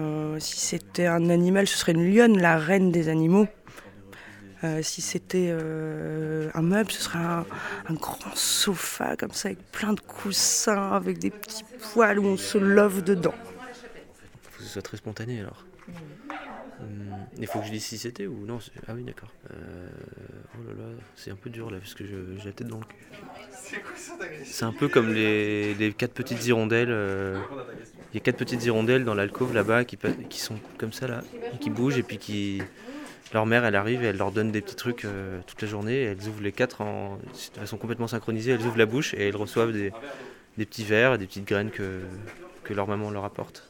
Euh, 0.00 0.38
si 0.38 0.58
c'était 0.58 1.06
un 1.06 1.30
animal, 1.30 1.66
ce 1.66 1.78
serait 1.78 1.92
une 1.92 2.12
lionne, 2.14 2.38
la 2.38 2.58
reine 2.58 2.90
des 2.92 3.08
animaux. 3.08 3.46
Euh, 4.64 4.82
si 4.82 5.02
c'était 5.02 5.48
euh, 5.50 6.50
un 6.54 6.62
meuble, 6.62 6.90
ce 6.90 7.00
serait 7.02 7.18
un, 7.20 7.46
un 7.88 7.94
grand 7.94 8.34
sofa 8.34 9.16
comme 9.16 9.30
ça, 9.32 9.48
avec 9.48 9.60
plein 9.70 9.92
de 9.92 10.00
coussins, 10.00 10.92
avec 10.92 11.18
des 11.18 11.30
petits 11.30 11.64
poils 11.92 12.18
où 12.18 12.24
on 12.26 12.36
se 12.36 12.58
love 12.58 13.02
dedans. 13.04 13.34
Faut 14.50 14.58
que 14.58 14.64
ce 14.64 14.68
soit 14.68 14.82
très 14.82 14.96
spontané 14.96 15.40
alors. 15.40 15.64
Hum, 16.80 16.86
Il 17.38 17.46
faut 17.46 17.60
que 17.60 17.66
je 17.66 17.70
dise 17.72 17.84
si 17.84 17.98
c'était 17.98 18.26
ou 18.26 18.44
non 18.46 18.58
Ah 18.88 18.92
oui, 18.94 19.04
d'accord. 19.04 19.30
Euh, 19.52 19.88
Oh 20.54 20.62
là 20.66 20.74
là, 20.86 20.90
c'est 21.14 21.30
un 21.30 21.36
peu 21.36 21.50
dur 21.50 21.70
là 21.70 21.78
parce 21.78 21.94
que 21.94 22.04
j'ai 22.04 22.44
la 22.44 22.52
tête 22.52 22.66
dans 22.66 22.78
le 22.78 22.84
cul. 22.84 22.96
C'est 24.44 24.64
un 24.64 24.72
peu 24.72 24.88
comme 24.88 25.12
les, 25.12 25.74
les 25.74 25.92
quatre 25.92 26.14
petites 26.14 26.44
hirondelles. 26.46 26.88
euh, 26.90 27.38
Il 28.12 28.16
y 28.16 28.16
a 28.16 28.20
quatre 28.20 28.38
petites 28.38 28.64
hirondelles 28.64 29.04
dans 29.04 29.14
l'alcôve 29.14 29.54
là-bas 29.54 29.84
qui, 29.84 29.96
sont 30.40 30.56
comme 30.78 30.92
ça 30.92 31.06
là, 31.06 31.22
et 31.54 31.58
qui 31.58 31.70
bougent 31.70 31.98
et 31.98 32.02
puis 32.02 32.18
qui. 32.18 32.60
Leur 33.32 33.46
mère, 33.46 33.64
elle 33.64 33.76
arrive 33.76 34.02
et 34.02 34.06
elle 34.06 34.16
leur 34.16 34.32
donne 34.32 34.50
des 34.50 34.60
petits 34.62 34.76
trucs 34.76 35.04
euh, 35.04 35.40
toute 35.46 35.60
la 35.60 35.68
journée. 35.68 35.96
Et 35.96 36.04
elles 36.04 36.28
ouvrent 36.28 36.42
les 36.42 36.52
quatre 36.52 36.80
en, 36.80 37.16
de 37.16 37.60
façon 37.60 37.76
complètement 37.76 38.08
synchronisée. 38.08 38.52
Elles 38.52 38.66
ouvrent 38.66 38.78
la 38.78 38.86
bouche 38.86 39.14
et 39.14 39.28
elles 39.28 39.36
reçoivent 39.36 39.72
des, 39.72 39.92
des 40.56 40.66
petits 40.66 40.84
verres 40.84 41.14
et 41.14 41.18
des 41.18 41.26
petites 41.26 41.46
graines 41.46 41.70
que, 41.70 42.00
que 42.64 42.74
leur 42.74 42.88
maman 42.88 43.10
leur 43.10 43.24
apporte. 43.24 43.68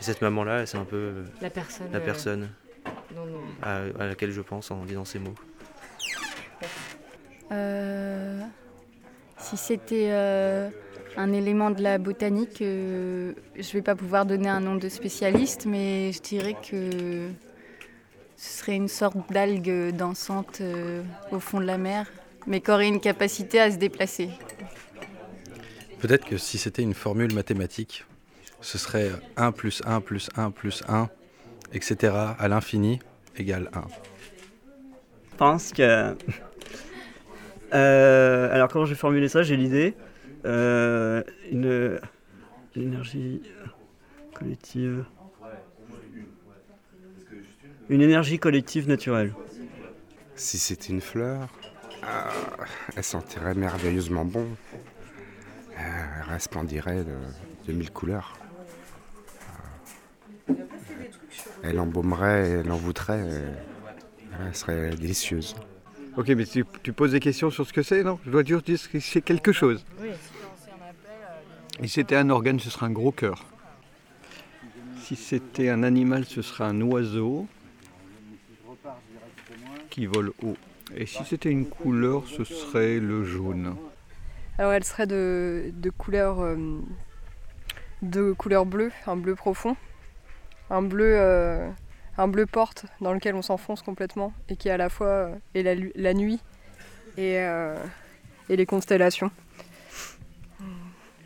Et 0.00 0.02
cette 0.02 0.22
maman-là, 0.22 0.66
c'est 0.66 0.78
un 0.78 0.84
peu 0.84 0.96
euh, 0.96 1.24
La 1.40 1.50
personne, 1.50 1.86
la 1.92 1.98
euh, 1.98 2.04
personne 2.04 2.48
à, 3.62 3.80
à 3.98 4.06
laquelle 4.06 4.30
je 4.32 4.40
pense 4.40 4.70
en 4.70 4.84
disant 4.84 5.04
ces 5.04 5.18
mots. 5.18 5.34
Euh, 7.52 8.40
si 9.38 9.56
c'était 9.56 10.10
euh, 10.10 10.68
un 11.16 11.32
élément 11.32 11.70
de 11.70 11.82
la 11.82 11.98
botanique, 11.98 12.62
euh, 12.62 13.32
je 13.58 13.72
vais 13.72 13.82
pas 13.82 13.96
pouvoir 13.96 14.24
donner 14.24 14.48
un 14.48 14.60
nom 14.60 14.76
de 14.76 14.88
spécialiste, 14.88 15.66
mais 15.66 16.12
je 16.12 16.20
dirais 16.20 16.54
que 16.54 17.28
ce 18.40 18.60
serait 18.60 18.74
une 18.74 18.88
sorte 18.88 19.18
d'algue 19.30 19.94
dansante 19.94 20.62
euh, 20.62 21.02
au 21.30 21.40
fond 21.40 21.60
de 21.60 21.66
la 21.66 21.76
mer, 21.76 22.06
mais 22.46 22.62
qui 22.62 22.70
aurait 22.70 22.88
une 22.88 22.98
capacité 22.98 23.60
à 23.60 23.70
se 23.70 23.76
déplacer. 23.76 24.30
Peut-être 26.00 26.24
que 26.24 26.38
si 26.38 26.56
c'était 26.56 26.80
une 26.80 26.94
formule 26.94 27.34
mathématique, 27.34 28.06
ce 28.62 28.78
serait 28.78 29.10
1 29.36 29.52
plus 29.52 29.82
1 29.84 30.00
plus 30.00 30.30
1 30.36 30.52
plus 30.52 30.82
1, 30.88 31.10
etc. 31.74 32.14
à 32.38 32.48
l'infini 32.48 33.00
égale 33.36 33.68
1. 33.74 33.82
Je 35.32 35.36
pense 35.36 35.72
que. 35.72 36.16
Euh, 37.72 38.52
alors, 38.52 38.66
comment 38.66 38.84
je 38.84 38.94
vais 38.94 38.98
formuler 38.98 39.28
ça? 39.28 39.44
J'ai 39.44 39.56
l'idée. 39.56 39.94
Euh, 40.44 41.22
une, 41.52 42.00
une 42.74 42.82
énergie 42.82 43.42
collective. 44.34 45.04
Une 47.90 48.00
énergie 48.02 48.38
collective 48.38 48.88
naturelle. 48.88 49.34
Si 50.36 50.58
c'était 50.58 50.88
une 50.90 51.00
fleur, 51.00 51.48
ah, 52.04 52.28
elle 52.96 53.02
sentirait 53.02 53.54
merveilleusement 53.54 54.24
bon. 54.24 54.46
Euh, 54.46 55.82
Elle 56.22 56.30
resplendirait 56.32 57.02
de, 57.02 57.16
de 57.66 57.72
mille 57.72 57.90
couleurs. 57.90 58.38
Euh, 60.48 60.54
Elle 61.64 61.80
embaumerait, 61.80 62.48
elle 62.64 62.70
envoûterait. 62.70 63.22
euh, 63.24 63.52
Elle 64.46 64.54
serait 64.54 64.90
délicieuse. 64.90 65.56
Ok, 66.16 66.28
mais 66.28 66.44
tu, 66.44 66.64
tu 66.84 66.92
poses 66.92 67.10
des 67.12 67.20
questions 67.20 67.50
sur 67.50 67.66
ce 67.66 67.72
que 67.72 67.82
c'est, 67.82 68.04
non? 68.04 68.20
Je 68.24 68.30
dois 68.30 68.44
dire 68.44 68.62
que 68.62 69.00
c'est 69.00 69.20
quelque 69.22 69.50
chose. 69.52 69.84
Si 71.82 71.88
c'était 71.88 72.16
un 72.16 72.30
organe, 72.30 72.60
ce 72.60 72.70
serait 72.70 72.86
un 72.86 72.90
gros 72.92 73.10
cœur. 73.12 73.44
Si 75.02 75.16
c'était 75.16 75.70
un 75.70 75.82
animal, 75.82 76.24
ce 76.24 76.40
serait 76.40 76.64
un 76.64 76.80
oiseau 76.82 77.48
qui 79.90 80.06
vole 80.06 80.32
haut. 80.42 80.56
Et 80.96 81.06
si 81.06 81.24
c'était 81.24 81.50
une 81.50 81.66
couleur, 81.66 82.26
ce 82.26 82.44
serait 82.44 82.98
le 82.98 83.24
jaune. 83.24 83.76
Alors 84.58 84.72
elle 84.72 84.84
serait 84.84 85.06
de, 85.06 85.72
couleur 85.96 86.40
euh, 86.40 86.56
de 88.02 88.32
couleur 88.32 88.66
bleue, 88.66 88.90
un 89.06 89.16
bleu 89.16 89.34
profond, 89.34 89.76
un 90.68 90.82
bleu 90.82 91.14
euh, 91.16 91.68
un 92.18 92.28
bleu 92.28 92.46
porte 92.46 92.84
dans 93.00 93.12
lequel 93.12 93.34
on 93.34 93.42
s'enfonce 93.42 93.82
complètement 93.82 94.32
et 94.48 94.56
qui 94.56 94.68
à 94.68 94.76
la 94.76 94.88
fois 94.88 95.06
euh, 95.06 95.34
est 95.54 95.62
la, 95.62 95.74
la 95.94 96.14
nuit 96.14 96.40
et, 97.16 97.38
euh, 97.38 97.76
et 98.48 98.56
les 98.56 98.66
constellations. 98.66 99.30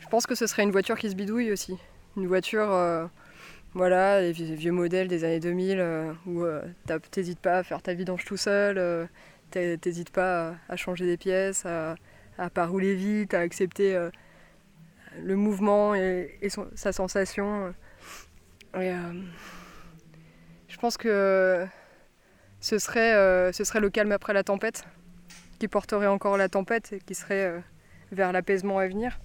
Je 0.01 0.07
pense 0.09 0.27
que 0.27 0.35
ce 0.35 0.47
serait 0.47 0.63
une 0.63 0.71
voiture 0.71 0.97
qui 0.97 1.11
se 1.11 1.17
bidouille 1.17 1.51
aussi, 1.51 1.77
une 2.17 2.29
voiture 2.29 2.69
voilà, 3.75 4.21
les 4.21 4.33
vieux, 4.33 4.71
modèles 4.71 5.09
des 5.09 5.25
années 5.25 5.41
2000 5.41 5.81
euh, 5.81 6.13
où 6.27 6.45
euh, 6.45 6.63
t'hésites 7.11 7.41
pas 7.41 7.59
à 7.59 7.63
faire 7.65 7.83
ta 7.83 7.93
vidange 7.93 8.25
tout 8.25 8.37
seul, 8.37 8.79
euh, 8.79 9.07
t'hé- 9.51 9.77
t'hésites 9.79 10.11
pas 10.11 10.55
à, 10.69 10.77
changer 10.77 11.07
des 11.07 11.17
pièces, 11.17 11.67
à, 11.67 11.97
à 12.39 12.51
pas 12.51 12.67
rouler 12.67 12.95
vite, 12.95 13.35
à 13.35 13.41
accepter 13.41 13.99
le 15.23 15.37
mouvement 15.37 15.95
et, 15.95 16.39
sa 16.75 16.93
sensation. 16.93 17.75
Et, 18.79 18.93
je 20.69 20.77
pense 20.79 20.97
que 20.97 21.67
ce 22.61 22.79
serait, 22.79 23.53
ce 23.53 23.65
serait 23.65 23.81
le 23.81 23.91
calme 23.91 24.13
après 24.13 24.33
la 24.33 24.45
tempête, 24.45 24.85
qui 25.59 25.69
porterait 25.69 26.07
encore 26.07 26.37
la 26.37 26.49
tempête 26.49 26.93
et 26.93 27.01
qui 27.01 27.15
serait 27.15 27.63
vers 28.13 28.33
l'apaisement 28.33 28.79
à 28.79 28.87
venir. 28.87 29.19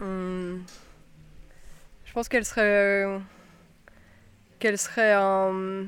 Hum, 0.00 0.64
je 2.12 2.14
pense 2.14 2.28
qu'elle 2.28 2.44
serait, 2.44 3.06
euh, 3.06 3.18
qu'elle 4.58 4.76
serait 4.76 5.14
un, 5.14 5.86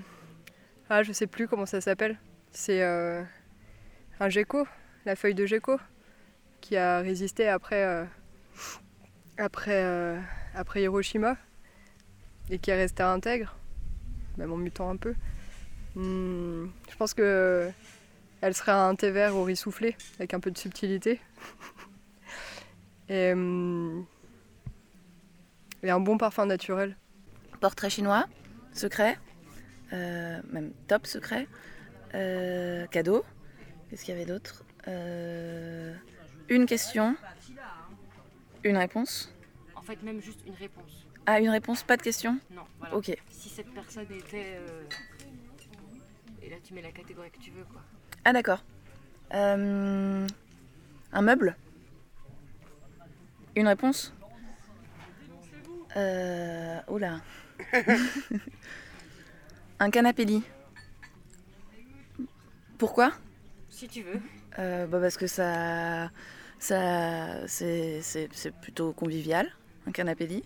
ah 0.88 1.02
je 1.02 1.12
sais 1.12 1.26
plus 1.26 1.46
comment 1.46 1.66
ça 1.66 1.82
s'appelle. 1.82 2.18
C'est 2.50 2.82
euh, 2.82 3.22
un 4.20 4.30
gecko, 4.30 4.66
la 5.04 5.16
feuille 5.16 5.34
de 5.34 5.44
gecko, 5.44 5.78
qui 6.62 6.78
a 6.78 7.00
résisté 7.00 7.46
après, 7.46 7.84
euh, 7.84 8.04
après, 9.36 10.16
après 10.54 10.80
Hiroshima 10.80 11.36
et 12.48 12.58
qui 12.58 12.70
est 12.70 12.76
resté 12.76 13.02
intègre, 13.02 13.54
même 14.38 14.50
en 14.50 14.56
mutant 14.56 14.88
un 14.88 14.96
peu. 14.96 15.14
Hmm, 15.94 16.68
je 16.90 16.96
pense 16.96 17.12
que 17.12 17.70
elle 18.40 18.54
serait 18.54 18.72
un 18.72 18.94
thé 18.94 19.10
vert 19.10 19.36
au 19.36 19.44
riz 19.44 19.56
soufflé, 19.56 19.94
avec 20.18 20.32
un 20.32 20.40
peu 20.40 20.50
de 20.50 20.56
subtilité. 20.56 21.20
et, 23.10 23.34
hum, 23.34 24.06
et 25.84 25.90
un 25.90 26.00
bon 26.00 26.18
parfum 26.18 26.46
naturel. 26.46 26.96
Portrait 27.60 27.90
chinois, 27.90 28.26
secret, 28.72 29.18
euh, 29.92 30.40
même 30.50 30.72
top 30.88 31.06
secret, 31.06 31.46
euh, 32.14 32.86
cadeau. 32.88 33.24
Qu'est-ce 33.88 34.04
qu'il 34.04 34.14
y 34.14 34.16
avait 34.16 34.26
d'autre 34.26 34.64
Euh, 34.88 35.94
Une 36.48 36.66
question, 36.66 37.16
une 38.64 38.76
réponse. 38.76 39.32
En 39.76 39.82
fait, 39.82 40.02
même 40.02 40.20
juste 40.20 40.40
une 40.46 40.54
réponse. 40.54 41.06
Ah, 41.26 41.40
une 41.40 41.48
réponse, 41.50 41.82
pas 41.82 41.96
de 41.96 42.02
question? 42.02 42.38
Non, 42.50 42.62
voilà. 42.78 42.96
Ok. 42.96 43.16
Si 43.30 43.48
cette 43.48 43.72
personne 43.72 44.04
était. 44.10 44.56
euh, 44.58 44.82
Et 46.42 46.50
là, 46.50 46.56
tu 46.62 46.74
mets 46.74 46.82
la 46.82 46.90
catégorie 46.92 47.30
que 47.30 47.38
tu 47.38 47.50
veux, 47.50 47.64
quoi. 47.64 47.80
Ah, 48.24 48.32
d'accord. 48.34 48.62
Euh, 49.32 50.26
un 51.12 51.22
meuble? 51.22 51.56
Une 53.56 53.68
réponse? 53.68 54.12
Euh, 55.96 56.80
Oula. 56.88 57.20
un 59.80 59.90
canapé 59.90 60.24
lit. 60.24 60.42
Pourquoi? 62.78 63.12
Si 63.70 63.88
tu 63.88 64.02
veux. 64.02 64.20
Euh, 64.58 64.86
bah 64.86 64.98
parce 65.00 65.16
que 65.16 65.26
ça, 65.26 66.10
ça 66.58 67.46
c'est, 67.46 68.00
plutôt 68.60 68.92
convivial, 68.92 69.50
un 69.86 69.92
canapé 69.92 70.26
lit. 70.26 70.44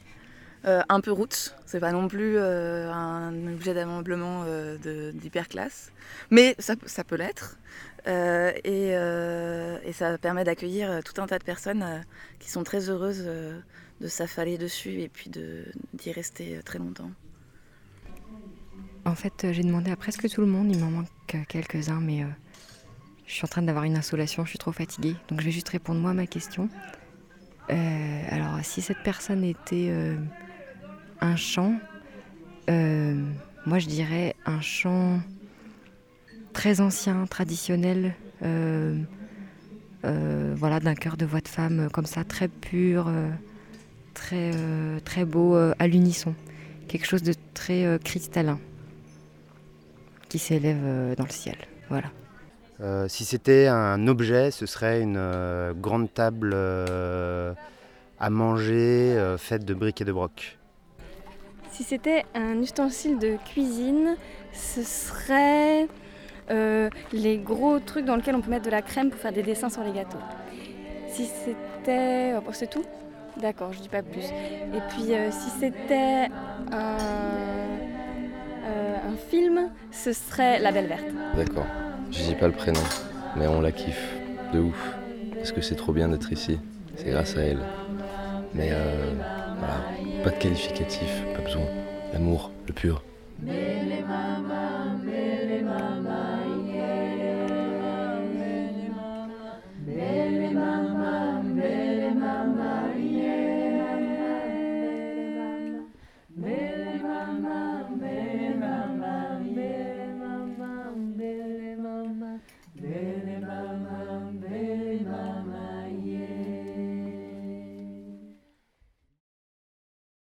Euh, 0.64 0.82
un 0.88 1.00
peu 1.00 1.12
roots, 1.12 1.54
c'est 1.66 1.78
pas 1.78 1.92
non 1.92 2.08
plus 2.08 2.36
euh, 2.36 2.90
un 2.92 3.32
objet 3.52 3.74
d'ameublement 3.74 4.42
euh, 4.46 5.12
d'hyper 5.12 5.46
classe, 5.48 5.92
mais 6.30 6.56
ça, 6.58 6.74
peut 7.04 7.16
l'être. 7.16 7.58
Euh, 8.06 8.52
et, 8.64 8.88
et 9.88 9.92
ça 9.92 10.18
permet 10.18 10.44
d'accueillir 10.44 11.00
tout 11.04 11.20
un 11.20 11.26
tas 11.26 11.38
de 11.38 11.44
personnes 11.44 12.02
qui 12.40 12.50
sont 12.50 12.64
très 12.64 12.90
heureuses 12.90 13.24
de 13.24 14.08
s'affaler 14.08 14.58
dessus 14.58 15.00
et 15.00 15.08
puis 15.08 15.30
d'y 15.30 16.12
rester 16.12 16.60
très 16.64 16.78
longtemps. 16.78 17.10
En 19.04 19.14
fait, 19.14 19.52
j'ai 19.52 19.62
demandé 19.62 19.90
à 19.90 19.96
presque 19.96 20.28
tout 20.28 20.40
le 20.40 20.46
monde, 20.46 20.70
il 20.70 20.78
m'en 20.80 20.90
manque 20.90 21.46
quelques-uns, 21.48 22.00
mais 22.00 22.24
je 23.26 23.32
suis 23.32 23.44
en 23.44 23.48
train 23.48 23.62
d'avoir 23.62 23.84
une 23.84 23.96
insolation, 23.96 24.44
je 24.44 24.50
suis 24.50 24.58
trop 24.58 24.72
fatiguée. 24.72 25.14
Donc 25.28 25.40
je 25.40 25.44
vais 25.44 25.52
juste 25.52 25.68
répondre 25.68 26.00
moi 26.00 26.10
à 26.10 26.14
ma 26.14 26.26
question. 26.26 26.68
Alors, 27.68 28.58
si 28.62 28.80
cette 28.80 29.02
personne 29.02 29.44
était 29.44 29.92
un 31.20 31.36
chant, 31.36 31.74
euh, 32.70 33.14
moi 33.66 33.78
je 33.78 33.86
dirais 33.86 34.34
un 34.46 34.60
chant 34.60 35.20
très 36.52 36.80
ancien, 36.80 37.26
traditionnel, 37.26 38.14
euh, 38.42 38.96
euh, 40.04 40.54
voilà, 40.56 40.80
d'un 40.80 40.94
cœur 40.94 41.16
de 41.16 41.24
voix 41.26 41.40
de 41.40 41.48
femme 41.48 41.88
comme 41.92 42.06
ça, 42.06 42.24
très 42.24 42.48
pur, 42.48 43.10
très, 44.14 45.24
beau, 45.24 45.54
à 45.54 45.86
l'unisson. 45.86 46.34
Quelque 46.88 47.06
chose 47.06 47.22
de 47.22 47.34
très 47.54 47.98
cristallin 48.02 48.58
qui 50.28 50.38
s'élève 50.38 51.14
dans 51.16 51.24
le 51.24 51.30
ciel. 51.30 51.56
Voilà. 51.88 53.08
Si 53.08 53.24
c'était 53.24 53.66
un 53.68 54.06
objet, 54.08 54.50
ce 54.50 54.66
serait 54.66 55.00
une 55.00 55.72
grande 55.80 56.12
table 56.12 56.54
à 56.54 58.30
manger 58.30 59.36
faite 59.38 59.64
de 59.64 59.74
briques 59.74 60.00
et 60.00 60.04
de 60.04 60.12
broc. 60.12 60.57
Si 61.78 61.84
c'était 61.84 62.24
un 62.34 62.60
ustensile 62.60 63.20
de 63.20 63.36
cuisine, 63.52 64.16
ce 64.52 64.82
serait 64.82 65.86
euh, 66.50 66.90
les 67.12 67.38
gros 67.38 67.78
trucs 67.78 68.04
dans 68.04 68.16
lesquels 68.16 68.34
on 68.34 68.40
peut 68.40 68.50
mettre 68.50 68.64
de 68.64 68.70
la 68.70 68.82
crème 68.82 69.10
pour 69.10 69.20
faire 69.20 69.30
des 69.32 69.44
dessins 69.44 69.70
sur 69.70 69.84
les 69.84 69.92
gâteaux. 69.92 70.18
Si 71.06 71.26
c'était... 71.26 72.34
Oh, 72.36 72.50
c'est 72.50 72.68
tout? 72.68 72.82
D'accord, 73.40 73.72
je 73.72 73.78
dis 73.78 73.88
pas 73.88 74.02
plus. 74.02 74.24
Et 74.24 74.80
puis 74.88 75.14
euh, 75.14 75.30
si 75.30 75.50
c'était 75.50 76.26
un, 76.72 76.96
euh, 78.64 78.96
un 79.12 79.16
film, 79.30 79.70
ce 79.92 80.12
serait 80.12 80.58
La 80.58 80.72
Belle 80.72 80.88
Verte. 80.88 81.06
D'accord. 81.36 81.66
Je 82.10 82.24
dis 82.24 82.34
pas 82.34 82.48
le 82.48 82.54
prénom, 82.54 82.82
mais 83.36 83.46
on 83.46 83.60
la 83.60 83.70
kiffe. 83.70 84.16
De 84.52 84.58
ouf. 84.58 84.96
Parce 85.36 85.52
que 85.52 85.60
c'est 85.60 85.76
trop 85.76 85.92
bien 85.92 86.08
d'être 86.08 86.32
ici. 86.32 86.58
C'est 86.96 87.10
grâce 87.10 87.36
à 87.36 87.42
elle. 87.42 87.60
Mais 88.52 88.70
euh, 88.72 89.12
voilà, 89.58 90.24
pas 90.24 90.30
de 90.30 90.36
qualificatif, 90.36 91.22
pas 91.34 91.42
besoin. 91.42 91.66
L'amour, 92.12 92.50
le 92.66 92.72
pur. 92.72 93.02